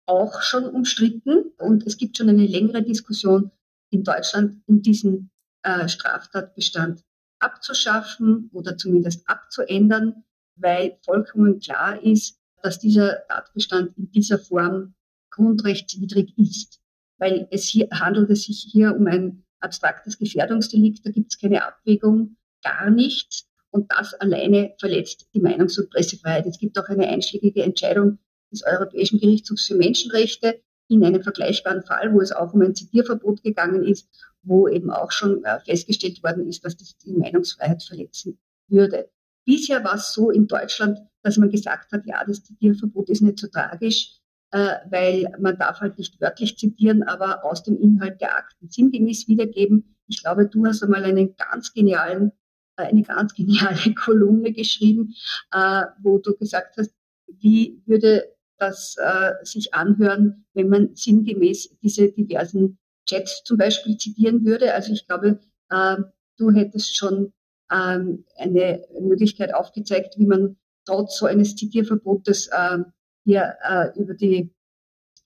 auch 0.06 0.40
schon 0.42 0.64
umstritten 0.64 1.52
und 1.58 1.86
es 1.86 1.96
gibt 1.96 2.16
schon 2.16 2.28
eine 2.28 2.46
längere 2.46 2.82
Diskussion 2.82 3.50
in 3.90 4.02
Deutschland, 4.02 4.62
um 4.66 4.82
diesen 4.82 5.30
äh, 5.62 5.88
Straftatbestand 5.88 7.02
abzuschaffen 7.38 8.50
oder 8.52 8.76
zumindest 8.76 9.28
abzuändern, 9.28 10.24
weil 10.56 10.98
vollkommen 11.04 11.61
klar 11.61 12.02
ist, 12.02 12.40
dass 12.66 12.80
dieser 12.80 13.24
Tatbestand 13.28 13.96
in 13.96 14.10
dieser 14.10 14.40
Form 14.40 14.94
grundrechtswidrig 15.30 16.36
ist. 16.36 16.80
Weil 17.16 17.46
es 17.52 17.68
hier 17.68 17.88
handelt 17.92 18.28
es 18.30 18.42
sich 18.42 18.66
hier 18.72 18.96
um 18.96 19.06
ein 19.06 19.44
abstraktes 19.60 20.18
Gefährdungsdelikt, 20.18 21.06
da 21.06 21.12
gibt 21.12 21.32
es 21.32 21.40
keine 21.40 21.64
Abwägung, 21.64 22.36
gar 22.64 22.90
nichts. 22.90 23.46
Und 23.70 23.92
das 23.92 24.14
alleine 24.14 24.74
verletzt 24.80 25.28
die 25.32 25.40
Meinungs- 25.40 25.78
und 25.78 25.90
Pressefreiheit. 25.90 26.46
Es 26.46 26.58
gibt 26.58 26.76
auch 26.76 26.88
eine 26.88 27.06
einschlägige 27.06 27.62
Entscheidung 27.62 28.18
des 28.50 28.64
Europäischen 28.64 29.20
Gerichtshofs 29.20 29.66
für 29.66 29.76
Menschenrechte 29.76 30.60
in 30.88 31.04
einem 31.04 31.22
vergleichbaren 31.22 31.84
Fall, 31.84 32.12
wo 32.12 32.20
es 32.20 32.32
auch 32.32 32.52
um 32.52 32.62
ein 32.62 32.74
Zitierverbot 32.74 33.44
gegangen 33.44 33.84
ist, 33.84 34.08
wo 34.42 34.66
eben 34.66 34.90
auch 34.90 35.12
schon 35.12 35.44
äh, 35.44 35.60
festgestellt 35.60 36.20
worden 36.24 36.48
ist, 36.48 36.64
dass 36.64 36.76
das 36.76 36.96
die 36.98 37.12
Meinungsfreiheit 37.12 37.82
verletzen 37.84 38.38
würde. 38.68 39.08
Bisher 39.44 39.84
war 39.84 39.94
es 39.94 40.12
so 40.12 40.30
in 40.30 40.48
Deutschland, 40.48 40.98
dass 41.26 41.38
man 41.38 41.50
gesagt 41.50 41.90
hat, 41.90 42.06
ja, 42.06 42.24
das 42.24 42.44
Zitierverbot 42.44 43.10
ist 43.10 43.20
nicht 43.20 43.40
so 43.40 43.48
tragisch, 43.48 44.20
äh, 44.52 44.76
weil 44.88 45.26
man 45.40 45.58
darf 45.58 45.80
halt 45.80 45.98
nicht 45.98 46.20
wörtlich 46.20 46.56
zitieren, 46.56 47.02
aber 47.02 47.44
aus 47.44 47.64
dem 47.64 47.76
Inhalt 47.76 48.20
der 48.20 48.36
Akten 48.36 48.68
sinngemäß 48.68 49.26
wiedergeben. 49.26 49.96
Ich 50.06 50.22
glaube, 50.22 50.46
du 50.46 50.64
hast 50.64 50.84
einmal 50.84 51.02
einen 51.02 51.34
ganz 51.36 51.72
genialen, 51.72 52.30
äh, 52.76 52.84
eine 52.84 53.02
ganz 53.02 53.34
geniale 53.34 53.92
Kolumne 54.04 54.52
geschrieben, 54.52 55.14
äh, 55.50 55.82
wo 56.00 56.18
du 56.18 56.36
gesagt 56.36 56.76
hast, 56.76 56.94
wie 57.26 57.82
würde 57.86 58.32
das 58.58 58.94
äh, 58.98 59.32
sich 59.42 59.74
anhören, 59.74 60.46
wenn 60.54 60.68
man 60.68 60.94
sinngemäß 60.94 61.76
diese 61.82 62.12
diversen 62.12 62.78
Chats 63.04 63.42
zum 63.44 63.58
Beispiel 63.58 63.96
zitieren 63.96 64.44
würde. 64.44 64.72
Also 64.74 64.92
ich 64.92 65.08
glaube, 65.08 65.40
äh, 65.70 65.96
du 66.38 66.52
hättest 66.52 66.96
schon 66.96 67.32
ähm, 67.72 68.24
eine 68.38 68.84
Möglichkeit 69.00 69.52
aufgezeigt, 69.52 70.14
wie 70.18 70.26
man 70.26 70.56
trotz 70.87 71.18
so 71.18 71.26
eines 71.26 71.57
Zitierverbotes 71.57 72.49
äh, 72.49 72.78
hier 73.24 73.57
äh, 73.62 73.99
über 73.99 74.14
die 74.14 74.55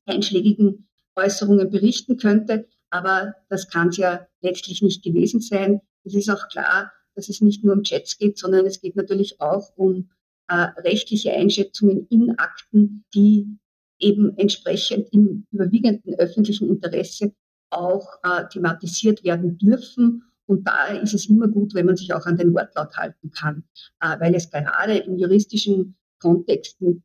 einschlägigen 0.07 0.89
Äußerungen 1.17 1.71
berichten 1.71 2.17
könnte. 2.17 2.69
Aber 2.91 3.35
das 3.49 3.69
kann 3.69 3.89
es 3.89 3.99
ja 3.99 4.27
letztlich 4.41 4.83
nicht 4.83 5.05
gewesen 5.05 5.41
sein. 5.41 5.81
Es 6.05 6.15
ist 6.15 6.31
auch 6.31 6.49
klar, 6.49 6.93
dass 7.15 7.29
es 7.29 7.41
nicht 7.41 7.63
nur 7.63 7.75
um 7.75 7.83
Chats 7.83 8.19
geht, 8.19 8.39
sondern 8.39 8.67
es 8.67 8.81
geht 8.81 8.97
natürlich 8.97 9.41
auch 9.41 9.71
um 9.77 10.11
äh, 10.49 10.55
rechtliche 10.81 11.33
Einschätzungen 11.33 12.07
in 12.09 12.39
Akten, 12.39 13.05
die 13.15 13.59
eben 13.99 14.37
entsprechend 14.39 15.13
im 15.13 15.47
überwiegenden 15.53 16.15
öffentlichen 16.15 16.69
Interesse 16.69 17.33
auch 17.71 18.09
äh, 18.25 18.49
thematisiert 18.49 19.23
werden 19.23 19.59
dürfen. 19.59 20.25
Und 20.51 20.67
da 20.67 20.87
ist 20.89 21.15
es 21.15 21.29
immer 21.29 21.47
gut, 21.47 21.75
wenn 21.75 21.87
man 21.87 21.97
sich 21.97 22.13
auch 22.13 22.27
an 22.27 22.37
den 22.37 22.53
Wortlaut 22.53 22.97
halten 22.97 23.31
kann, 23.31 23.63
äh, 24.01 24.19
weil 24.19 24.35
es 24.35 24.51
gerade 24.51 24.99
in 24.99 25.17
juristischen 25.17 25.97
Kontexten 26.19 27.05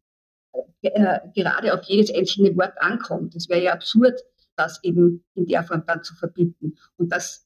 äh, 0.81 1.19
gerade 1.35 1.71
auf 1.75 1.83
jedes 1.83 2.11
einzelne 2.11 2.57
Wort 2.57 2.73
ankommt. 2.79 3.35
Es 3.35 3.47
wäre 3.47 3.61
ja 3.61 3.73
absurd, 3.73 4.19
das 4.55 4.83
eben 4.83 5.23
in 5.35 5.45
der 5.45 5.63
Form 5.63 5.83
dann 5.85 6.01
zu 6.01 6.15
verbieten. 6.15 6.75
Und 6.97 7.11
das 7.11 7.45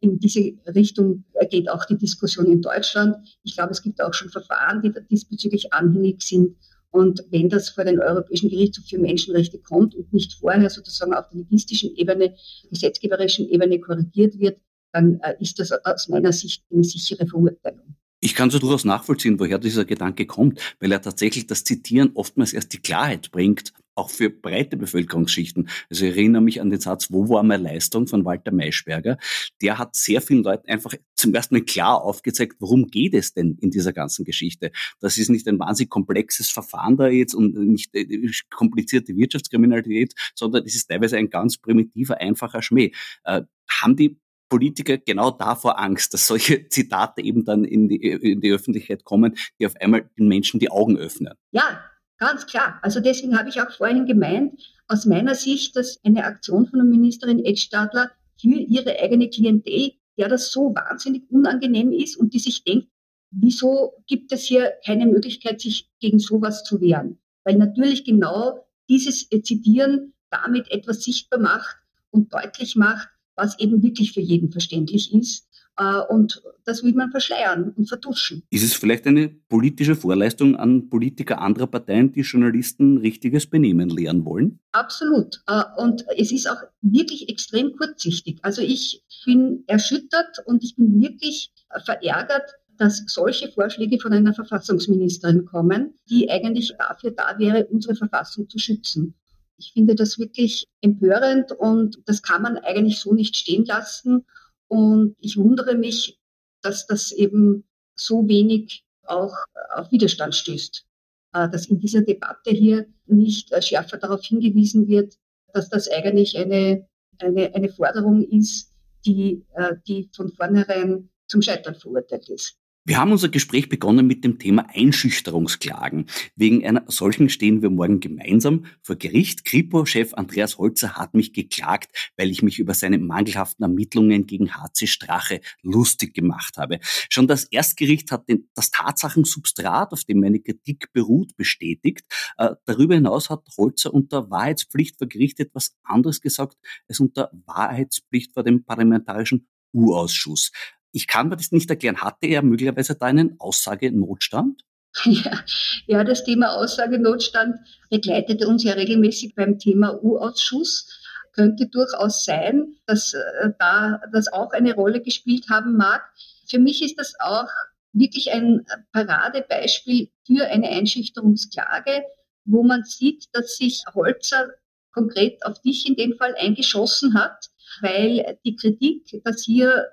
in 0.00 0.18
diese 0.18 0.52
Richtung 0.74 1.24
geht 1.48 1.70
auch 1.70 1.86
die 1.86 1.96
Diskussion 1.96 2.52
in 2.52 2.60
Deutschland. 2.60 3.16
Ich 3.42 3.56
glaube, 3.56 3.70
es 3.70 3.80
gibt 3.80 4.02
auch 4.02 4.12
schon 4.12 4.28
Verfahren, 4.28 4.82
die 4.82 4.92
diesbezüglich 5.10 5.72
anhängig 5.72 6.20
sind. 6.20 6.58
Und 6.90 7.24
wenn 7.30 7.48
das 7.48 7.70
vor 7.70 7.84
den 7.84 8.00
Europäischen 8.00 8.50
Gerichtshof 8.50 8.84
für 8.84 8.98
Menschenrechte 8.98 9.58
kommt 9.58 9.94
und 9.94 10.12
nicht 10.12 10.34
vorher 10.34 10.68
sozusagen 10.68 11.14
auf 11.14 11.30
der 11.30 11.38
logistischen 11.38 11.96
Ebene, 11.96 12.34
gesetzgeberischen 12.70 13.48
Ebene 13.48 13.80
korrigiert 13.80 14.38
wird, 14.38 14.58
dann 14.92 15.20
äh, 15.20 15.34
ist 15.40 15.58
das 15.58 15.72
aus 15.72 16.08
meiner 16.08 16.32
Sicht 16.32 16.64
eine 16.72 16.84
sichere 16.84 17.26
Verurteilung. 17.26 17.96
Ich 18.20 18.34
kann 18.34 18.50
so 18.50 18.58
durchaus 18.58 18.84
nachvollziehen, 18.84 19.38
woher 19.38 19.58
dieser 19.58 19.84
Gedanke 19.84 20.26
kommt, 20.26 20.60
weil 20.80 20.90
er 20.90 21.00
tatsächlich 21.00 21.46
das 21.46 21.62
Zitieren 21.62 22.10
oftmals 22.14 22.52
erst 22.52 22.72
die 22.72 22.78
Klarheit 22.78 23.30
bringt, 23.30 23.72
auch 23.94 24.10
für 24.10 24.28
breite 24.28 24.76
Bevölkerungsschichten. 24.76 25.68
Also 25.88 26.04
ich 26.04 26.16
erinnere 26.16 26.42
mich 26.42 26.60
an 26.60 26.70
den 26.70 26.80
Satz, 26.80 27.12
wo 27.12 27.28
war 27.28 27.44
meine 27.44 27.62
Leistung 27.62 28.08
von 28.08 28.24
Walter 28.24 28.52
Maischberger. 28.52 29.18
Der 29.62 29.78
hat 29.78 29.94
sehr 29.94 30.20
vielen 30.20 30.42
Leuten 30.42 30.68
einfach 30.68 30.94
zum 31.14 31.32
ersten 31.32 31.54
Mal 31.54 31.64
klar 31.64 32.02
aufgezeigt, 32.02 32.56
worum 32.58 32.88
geht 32.88 33.14
es 33.14 33.34
denn 33.34 33.56
in 33.60 33.70
dieser 33.70 33.92
ganzen 33.92 34.24
Geschichte. 34.24 34.72
Das 35.00 35.16
ist 35.16 35.30
nicht 35.30 35.46
ein 35.46 35.58
wahnsinnig 35.60 35.90
komplexes 35.90 36.50
Verfahren 36.50 36.96
da 36.96 37.08
jetzt 37.08 37.34
und 37.34 37.54
nicht 37.54 37.94
äh, 37.94 38.30
komplizierte 38.50 39.16
Wirtschaftskriminalität, 39.16 40.14
sondern 40.34 40.64
es 40.64 40.74
ist 40.74 40.88
teilweise 40.88 41.18
ein 41.18 41.30
ganz 41.30 41.56
primitiver, 41.56 42.20
einfacher 42.20 42.62
Schmäh. 42.62 42.92
Äh, 43.24 43.42
haben 43.68 43.96
die 43.96 44.16
Politiker 44.48 44.98
genau 44.98 45.30
davor 45.30 45.78
Angst, 45.78 46.14
dass 46.14 46.26
solche 46.26 46.68
Zitate 46.68 47.22
eben 47.22 47.44
dann 47.44 47.64
in 47.64 47.88
die, 47.88 47.96
in 47.96 48.40
die 48.40 48.52
Öffentlichkeit 48.52 49.04
kommen, 49.04 49.36
die 49.58 49.66
auf 49.66 49.76
einmal 49.76 50.08
den 50.18 50.28
Menschen 50.28 50.60
die 50.60 50.70
Augen 50.70 50.96
öffnen. 50.96 51.34
Ja, 51.50 51.80
ganz 52.18 52.46
klar. 52.46 52.78
Also 52.82 53.00
deswegen 53.00 53.38
habe 53.38 53.48
ich 53.48 53.60
auch 53.60 53.70
vorhin 53.70 54.06
gemeint, 54.06 54.60
aus 54.88 55.06
meiner 55.06 55.34
Sicht, 55.34 55.76
dass 55.76 55.98
eine 56.04 56.24
Aktion 56.24 56.66
von 56.66 56.78
der 56.78 56.88
Ministerin 56.88 57.44
Edstadler 57.44 58.10
für 58.40 58.48
ihre 58.48 58.98
eigene 58.98 59.28
Klientel, 59.28 59.92
der 60.16 60.28
das 60.28 60.50
so 60.50 60.74
wahnsinnig 60.74 61.30
unangenehm 61.30 61.92
ist 61.92 62.16
und 62.16 62.32
die 62.32 62.38
sich 62.38 62.64
denkt, 62.64 62.88
wieso 63.30 63.92
gibt 64.06 64.32
es 64.32 64.44
hier 64.44 64.72
keine 64.84 65.06
Möglichkeit, 65.06 65.60
sich 65.60 65.90
gegen 66.00 66.18
sowas 66.18 66.64
zu 66.64 66.80
wehren? 66.80 67.18
Weil 67.44 67.56
natürlich 67.56 68.04
genau 68.04 68.66
dieses 68.88 69.28
Zitieren 69.28 70.14
damit 70.30 70.70
etwas 70.70 71.02
sichtbar 71.02 71.40
macht 71.40 71.76
und 72.10 72.32
deutlich 72.32 72.76
macht, 72.76 73.08
was 73.38 73.58
eben 73.58 73.82
wirklich 73.82 74.12
für 74.12 74.20
jeden 74.20 74.50
verständlich 74.50 75.14
ist. 75.14 75.48
Äh, 75.78 76.00
und 76.08 76.42
das 76.64 76.82
will 76.82 76.92
man 76.92 77.10
verschleiern 77.10 77.72
und 77.76 77.88
vertuschen. 77.88 78.42
Ist 78.50 78.64
es 78.64 78.74
vielleicht 78.74 79.06
eine 79.06 79.28
politische 79.28 79.94
Vorleistung 79.94 80.56
an 80.56 80.90
Politiker 80.90 81.40
anderer 81.40 81.68
Parteien, 81.68 82.12
die 82.12 82.20
Journalisten 82.20 82.98
richtiges 82.98 83.46
Benehmen 83.46 83.88
lehren 83.88 84.24
wollen? 84.24 84.58
Absolut. 84.72 85.40
Äh, 85.46 85.62
und 85.78 86.04
es 86.16 86.32
ist 86.32 86.50
auch 86.50 86.62
wirklich 86.82 87.28
extrem 87.28 87.74
kurzsichtig. 87.76 88.38
Also 88.42 88.60
ich 88.60 89.02
bin 89.24 89.64
erschüttert 89.66 90.40
und 90.46 90.64
ich 90.64 90.76
bin 90.76 91.00
wirklich 91.00 91.52
verärgert, 91.84 92.50
dass 92.76 93.02
solche 93.06 93.50
Vorschläge 93.50 93.98
von 93.98 94.12
einer 94.12 94.34
Verfassungsministerin 94.34 95.44
kommen, 95.44 95.94
die 96.08 96.30
eigentlich 96.30 96.74
dafür 96.78 97.10
da 97.10 97.36
wäre, 97.38 97.66
unsere 97.66 97.96
Verfassung 97.96 98.48
zu 98.48 98.58
schützen. 98.58 99.14
Ich 99.58 99.72
finde 99.72 99.94
das 99.94 100.18
wirklich 100.18 100.66
empörend 100.80 101.52
und 101.52 102.00
das 102.06 102.22
kann 102.22 102.42
man 102.42 102.56
eigentlich 102.58 103.00
so 103.00 103.12
nicht 103.12 103.36
stehen 103.36 103.64
lassen. 103.64 104.24
Und 104.68 105.16
ich 105.20 105.36
wundere 105.36 105.74
mich, 105.74 106.18
dass 106.62 106.86
das 106.86 107.12
eben 107.12 107.64
so 107.94 108.28
wenig 108.28 108.84
auch 109.02 109.34
auf 109.74 109.90
Widerstand 109.90 110.34
stößt. 110.34 110.86
Äh, 111.34 111.48
dass 111.50 111.66
in 111.66 111.78
dieser 111.78 112.02
Debatte 112.02 112.50
hier 112.50 112.86
nicht 113.06 113.52
äh, 113.52 113.60
schärfer 113.60 113.98
darauf 113.98 114.24
hingewiesen 114.24 114.88
wird, 114.88 115.18
dass 115.52 115.68
das 115.68 115.88
eigentlich 115.88 116.38
eine, 116.38 116.86
eine, 117.18 117.54
eine 117.54 117.68
Forderung 117.68 118.22
ist, 118.22 118.72
die, 119.04 119.44
äh, 119.54 119.74
die 119.86 120.08
von 120.14 120.32
vornherein 120.32 121.10
zum 121.26 121.42
Scheitern 121.42 121.74
verurteilt 121.74 122.28
ist. 122.30 122.58
Wir 122.88 122.96
haben 122.96 123.12
unser 123.12 123.28
Gespräch 123.28 123.68
begonnen 123.68 124.06
mit 124.06 124.24
dem 124.24 124.38
Thema 124.38 124.66
Einschüchterungsklagen. 124.72 126.06
Wegen 126.36 126.64
einer 126.64 126.84
solchen 126.86 127.28
stehen 127.28 127.60
wir 127.60 127.68
morgen 127.68 128.00
gemeinsam 128.00 128.64
vor 128.80 128.96
Gericht. 128.96 129.44
Kripo-Chef 129.44 130.14
Andreas 130.14 130.56
Holzer 130.56 130.94
hat 130.94 131.12
mich 131.12 131.34
geklagt, 131.34 132.12
weil 132.16 132.30
ich 132.30 132.42
mich 132.42 132.58
über 132.58 132.72
seine 132.72 132.96
mangelhaften 132.96 133.62
Ermittlungen 133.62 134.26
gegen 134.26 134.54
HC 134.54 134.86
Strache 134.86 135.42
lustig 135.60 136.14
gemacht 136.14 136.56
habe. 136.56 136.78
Schon 137.10 137.26
das 137.26 137.44
Erstgericht 137.44 138.10
hat 138.10 138.26
den, 138.26 138.48
das 138.54 138.70
Tatsachensubstrat, 138.70 139.92
auf 139.92 140.04
dem 140.04 140.20
meine 140.20 140.40
Kritik 140.40 140.90
beruht, 140.94 141.36
bestätigt. 141.36 142.06
Äh, 142.38 142.54
darüber 142.64 142.94
hinaus 142.94 143.28
hat 143.28 143.44
Holzer 143.58 143.92
unter 143.92 144.30
Wahrheitspflicht 144.30 144.96
vor 144.96 145.08
Gericht 145.08 145.40
etwas 145.40 145.76
anderes 145.82 146.22
gesagt 146.22 146.56
als 146.88 147.00
unter 147.00 147.30
Wahrheitspflicht 147.44 148.32
vor 148.32 148.44
dem 148.44 148.64
parlamentarischen 148.64 149.46
U-Ausschuss. 149.74 150.52
Ich 150.92 151.06
kann 151.06 151.28
mir 151.28 151.36
das 151.36 151.52
nicht 151.52 151.68
erklären. 151.70 151.98
Hatte 151.98 152.26
er 152.26 152.42
möglicherweise 152.42 152.94
da 152.94 153.06
einen 153.06 153.38
Aussagenotstand? 153.38 154.62
Ja, 155.04 155.44
ja, 155.86 156.02
das 156.02 156.24
Thema 156.24 156.54
Aussagenotstand 156.54 157.56
begleitete 157.90 158.48
uns 158.48 158.64
ja 158.64 158.72
regelmäßig 158.72 159.34
beim 159.34 159.58
Thema 159.58 160.02
U-Ausschuss. 160.02 160.88
Könnte 161.34 161.68
durchaus 161.68 162.24
sein, 162.24 162.74
dass 162.86 163.14
äh, 163.14 163.50
da 163.58 164.00
das 164.12 164.32
auch 164.32 164.50
eine 164.52 164.74
Rolle 164.74 165.00
gespielt 165.00 165.46
haben 165.50 165.76
mag. 165.76 166.02
Für 166.48 166.58
mich 166.58 166.82
ist 166.82 166.98
das 166.98 167.14
auch 167.20 167.48
wirklich 167.92 168.32
ein 168.32 168.66
Paradebeispiel 168.92 170.10
für 170.26 170.46
eine 170.46 170.68
Einschüchterungsklage, 170.68 172.02
wo 172.44 172.62
man 172.62 172.82
sieht, 172.84 173.26
dass 173.32 173.56
sich 173.56 173.84
Holzer 173.94 174.48
konkret 174.92 175.44
auf 175.44 175.60
dich 175.60 175.86
in 175.86 175.94
dem 175.94 176.16
Fall 176.16 176.34
eingeschossen 176.36 177.14
hat, 177.14 177.50
weil 177.82 178.38
die 178.44 178.56
Kritik, 178.56 179.22
dass 179.24 179.44
hier 179.44 179.86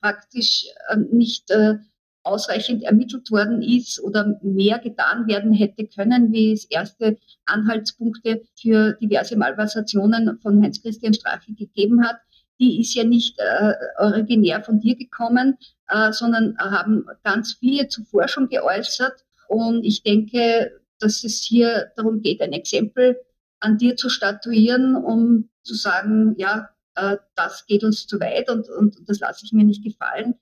praktisch 0.00 0.66
äh, 0.88 0.96
nicht 0.96 1.50
äh, 1.50 1.74
ausreichend 2.22 2.82
ermittelt 2.82 3.30
worden 3.30 3.62
ist 3.62 4.00
oder 4.02 4.38
mehr 4.42 4.78
getan 4.78 5.26
werden 5.26 5.52
hätte 5.52 5.86
können, 5.86 6.32
wie 6.32 6.52
es 6.52 6.64
erste 6.66 7.18
Anhaltspunkte 7.46 8.42
für 8.60 8.92
diverse 8.94 9.36
Malversationen 9.36 10.38
von 10.42 10.62
Heinz-Christian 10.62 11.14
Strache 11.14 11.52
gegeben 11.54 12.06
hat. 12.06 12.16
Die 12.58 12.80
ist 12.80 12.94
ja 12.94 13.04
nicht 13.04 13.38
äh, 13.38 13.72
originär 13.98 14.62
von 14.62 14.80
dir 14.80 14.96
gekommen, 14.96 15.56
äh, 15.88 16.12
sondern 16.12 16.58
haben 16.58 17.06
ganz 17.24 17.54
viele 17.54 17.88
zuvor 17.88 18.28
schon 18.28 18.48
geäußert. 18.48 19.24
Und 19.48 19.84
ich 19.84 20.02
denke, 20.02 20.78
dass 20.98 21.24
es 21.24 21.42
hier 21.42 21.90
darum 21.96 22.20
geht, 22.20 22.42
ein 22.42 22.52
Exempel 22.52 23.16
an 23.60 23.78
dir 23.78 23.96
zu 23.96 24.10
statuieren, 24.10 24.94
um 24.94 25.48
zu 25.62 25.74
sagen, 25.74 26.34
ja, 26.36 26.68
äh, 26.94 27.16
das 27.36 27.66
geht 27.66 27.84
uns 27.84 28.06
zu 28.06 28.20
weit 28.20 28.50
und, 28.50 28.68
und 28.68 28.96
das 29.08 29.20
lasse 29.20 29.44
ich 29.44 29.52
mir 29.52 29.64
nicht 29.64 29.84
gefallen. 29.84 30.34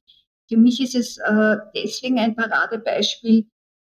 Für 0.48 0.56
mich 0.56 0.80
ist 0.80 0.94
es 0.94 1.18
äh, 1.18 1.56
deswegen 1.74 2.18
ein 2.18 2.34
Paradebeispiel, 2.34 3.46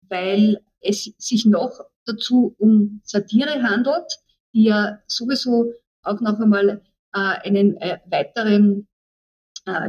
weil 0.10 0.62
es 0.82 1.12
sich 1.18 1.46
noch 1.46 1.72
dazu 2.06 2.56
um 2.58 3.02
Satire 3.04 3.62
handelt, 3.64 4.20
die 4.54 4.66
ja 4.66 5.00
sowieso 5.08 5.74
auch 6.04 6.20
noch 6.22 6.40
einmal 6.40 6.82
äh, 7.14 7.20
einen 7.20 7.76
weiteren 8.06 8.88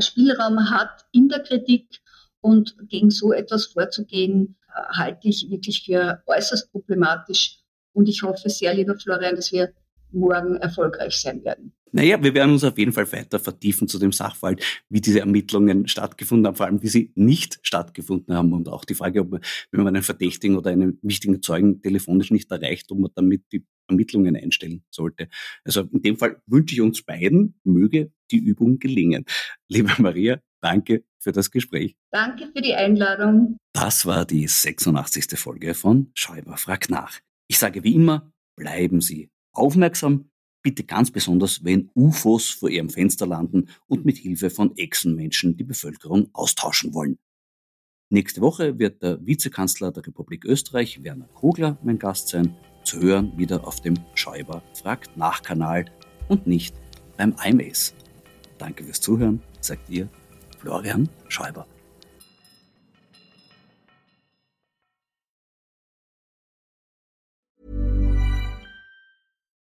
Spielraum 0.00 0.68
hat 0.68 1.06
in 1.12 1.28
der 1.28 1.40
Kritik 1.40 2.02
und 2.42 2.76
gegen 2.88 3.10
so 3.10 3.32
etwas 3.32 3.66
vorzugehen, 3.66 4.58
halte 4.74 5.28
ich 5.28 5.48
wirklich 5.48 5.84
für 5.84 6.22
äußerst 6.26 6.70
problematisch. 6.70 7.60
Und 7.94 8.08
ich 8.08 8.22
hoffe 8.22 8.50
sehr, 8.50 8.74
lieber 8.74 8.96
Florian, 8.96 9.36
dass 9.36 9.52
wir 9.52 9.72
morgen 10.12 10.56
erfolgreich 10.56 11.16
sein 11.16 11.44
werden. 11.44 11.72
Naja, 11.92 12.22
wir 12.22 12.34
werden 12.34 12.52
uns 12.52 12.62
auf 12.62 12.78
jeden 12.78 12.92
Fall 12.92 13.10
weiter 13.12 13.40
vertiefen 13.40 13.88
zu 13.88 13.98
dem 13.98 14.12
Sachverhalt, 14.12 14.62
wie 14.88 15.00
diese 15.00 15.20
Ermittlungen 15.20 15.88
stattgefunden 15.88 16.46
haben, 16.46 16.54
vor 16.54 16.66
allem 16.66 16.82
wie 16.82 16.88
sie 16.88 17.12
nicht 17.16 17.58
stattgefunden 17.62 18.34
haben 18.34 18.52
und 18.52 18.68
auch 18.68 18.84
die 18.84 18.94
Frage, 18.94 19.22
ob 19.22 19.30
man, 19.30 19.40
wenn 19.72 19.82
man 19.82 19.94
einen 19.94 20.04
Verdächtigen 20.04 20.56
oder 20.56 20.70
einen 20.70 20.98
wichtigen 21.02 21.42
Zeugen 21.42 21.82
telefonisch 21.82 22.30
nicht 22.30 22.50
erreicht, 22.50 22.92
ob 22.92 23.00
man 23.00 23.10
damit 23.14 23.42
die 23.52 23.64
Ermittlungen 23.88 24.36
einstellen 24.36 24.84
sollte. 24.90 25.28
Also 25.64 25.82
in 25.92 26.02
dem 26.02 26.16
Fall 26.16 26.40
wünsche 26.46 26.76
ich 26.76 26.80
uns 26.80 27.02
beiden, 27.02 27.58
möge 27.64 28.12
die 28.30 28.38
Übung 28.38 28.78
gelingen. 28.78 29.24
Liebe 29.68 29.90
Maria, 29.98 30.40
danke 30.60 31.04
für 31.18 31.32
das 31.32 31.50
Gespräch. 31.50 31.96
Danke 32.12 32.50
für 32.54 32.62
die 32.62 32.74
Einladung. 32.74 33.56
Das 33.72 34.06
war 34.06 34.24
die 34.24 34.46
86. 34.46 35.36
Folge 35.36 35.74
von 35.74 36.12
Schäuber 36.14 36.56
fragt 36.56 36.88
nach. 36.88 37.18
Ich 37.48 37.58
sage 37.58 37.82
wie 37.82 37.96
immer, 37.96 38.32
bleiben 38.56 39.00
Sie 39.00 39.28
aufmerksam, 39.52 40.30
bitte 40.62 40.84
ganz 40.84 41.10
besonders, 41.10 41.64
wenn 41.64 41.90
UFOs 41.94 42.50
vor 42.50 42.68
Ihrem 42.68 42.90
Fenster 42.90 43.26
landen 43.26 43.68
und 43.86 44.04
mit 44.04 44.18
Hilfe 44.18 44.50
von 44.50 44.76
Echsenmenschen 44.76 45.56
die 45.56 45.64
Bevölkerung 45.64 46.28
austauschen 46.32 46.94
wollen. 46.94 47.18
Nächste 48.10 48.40
Woche 48.40 48.78
wird 48.78 49.02
der 49.02 49.24
Vizekanzler 49.24 49.92
der 49.92 50.06
Republik 50.06 50.44
Österreich, 50.44 51.02
Werner 51.04 51.28
Kogler, 51.28 51.78
mein 51.82 51.98
Gast 51.98 52.28
sein, 52.28 52.56
zu 52.82 53.00
hören 53.00 53.36
wieder 53.38 53.66
auf 53.66 53.80
dem 53.80 53.94
Schäuber 54.14 54.62
fragt 54.74 55.16
nach 55.16 55.42
Kanal 55.42 55.84
und 56.28 56.46
nicht 56.46 56.74
beim 57.16 57.34
IMAS. 57.44 57.94
Danke 58.58 58.84
fürs 58.84 59.00
Zuhören, 59.00 59.40
sagt 59.60 59.88
ihr 59.90 60.08
Florian 60.58 61.08
Schäuber. 61.28 61.66